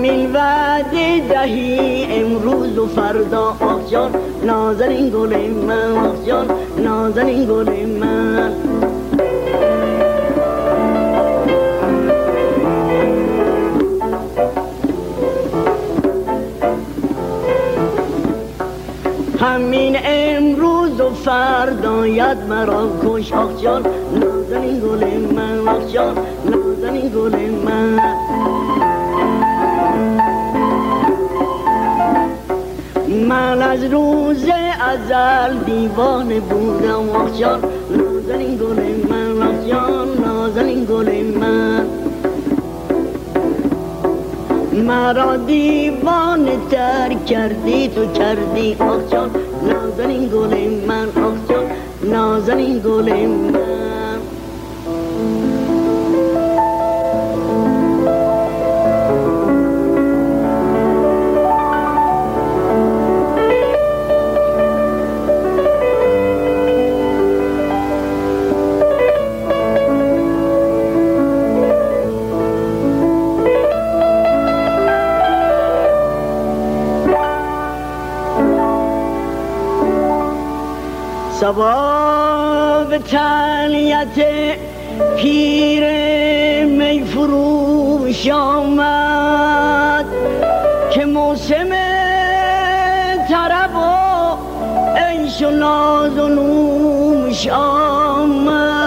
همین 0.00 0.32
وعده 0.32 1.28
دهی 1.28 2.06
امروز 2.10 2.78
و 2.78 2.86
فردا. 2.86 3.56
آخ 3.60 3.90
جان 3.90 4.14
نازنین 4.44 5.10
گل 5.10 5.36
من 5.50 5.92
آخ 5.92 6.26
جان 6.26 6.46
نازنین 6.78 7.44
گل 7.44 7.86
من. 7.86 8.52
همین 19.40 19.96
امروز 20.04 21.00
و 21.00 21.10
فردایت 21.10 22.36
مرا 22.48 22.88
کش. 23.04 23.32
آخ 23.32 23.62
جان 23.62 23.86
نازنین 24.14 24.80
گل 24.80 25.04
من 25.34 25.68
آخ 25.68 25.92
جان 25.92 26.18
نازنین 26.44 27.08
گل 27.08 27.36
من. 27.64 28.29
من 33.30 33.62
از 33.62 33.84
روز 33.84 34.44
ازل 34.80 35.58
دیوانه 35.66 36.40
بودم 36.40 37.10
آخ 37.10 37.38
جان. 37.38 37.60
نازنین 37.90 38.56
گل 38.56 38.80
من 39.10 39.42
آخ 39.42 39.66
جان. 39.68 40.08
نازنین 40.24 40.84
گل 40.84 41.38
من. 41.38 41.86
مرا 44.72 45.36
دیوانه 45.36 46.56
تر 46.70 47.14
کردی 47.26 47.88
تو 47.88 48.12
کردی 48.12 48.76
آخ 48.80 49.12
جان. 49.12 49.30
نازنین 49.62 50.28
گل 50.28 50.54
من 50.88 51.08
آخ 51.08 51.38
جان. 51.48 51.64
نازنین 52.02 52.78
گل 52.78 53.26
من. 53.26 53.99
سباب 81.40 82.98
تنیت 82.98 84.18
پیر 85.16 85.84
می 86.64 87.04
فروش 87.04 88.28
آمد 88.28 90.04
که 90.92 91.04
موسم 91.04 91.70
طرب 93.28 93.76
و 93.76 94.36
عیش 94.96 95.42
و 95.42 95.50
ناز 95.50 96.18
و 96.18 96.28
نوش 96.28 97.48
آمد. 97.48 98.80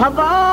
هوا 0.00 0.45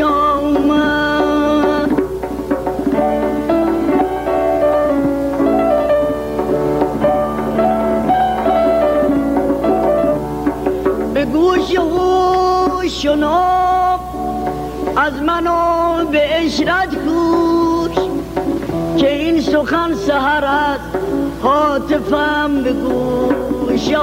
خروش 0.00 0.02
آمد 0.02 1.90
به 11.14 11.24
گوش 11.24 11.74
هوش 11.74 13.06
و 13.06 13.14
ناب 13.14 14.00
از 14.96 15.12
منو 15.22 16.06
به 16.10 16.44
اشرت 16.44 16.94
گوش 17.04 17.94
که 18.96 19.14
این 19.14 19.40
سخن 19.40 19.94
سهر 19.94 20.44
از 20.44 20.80
حاطفم 21.42 22.62
به 22.62 22.72
گوش 22.72 23.94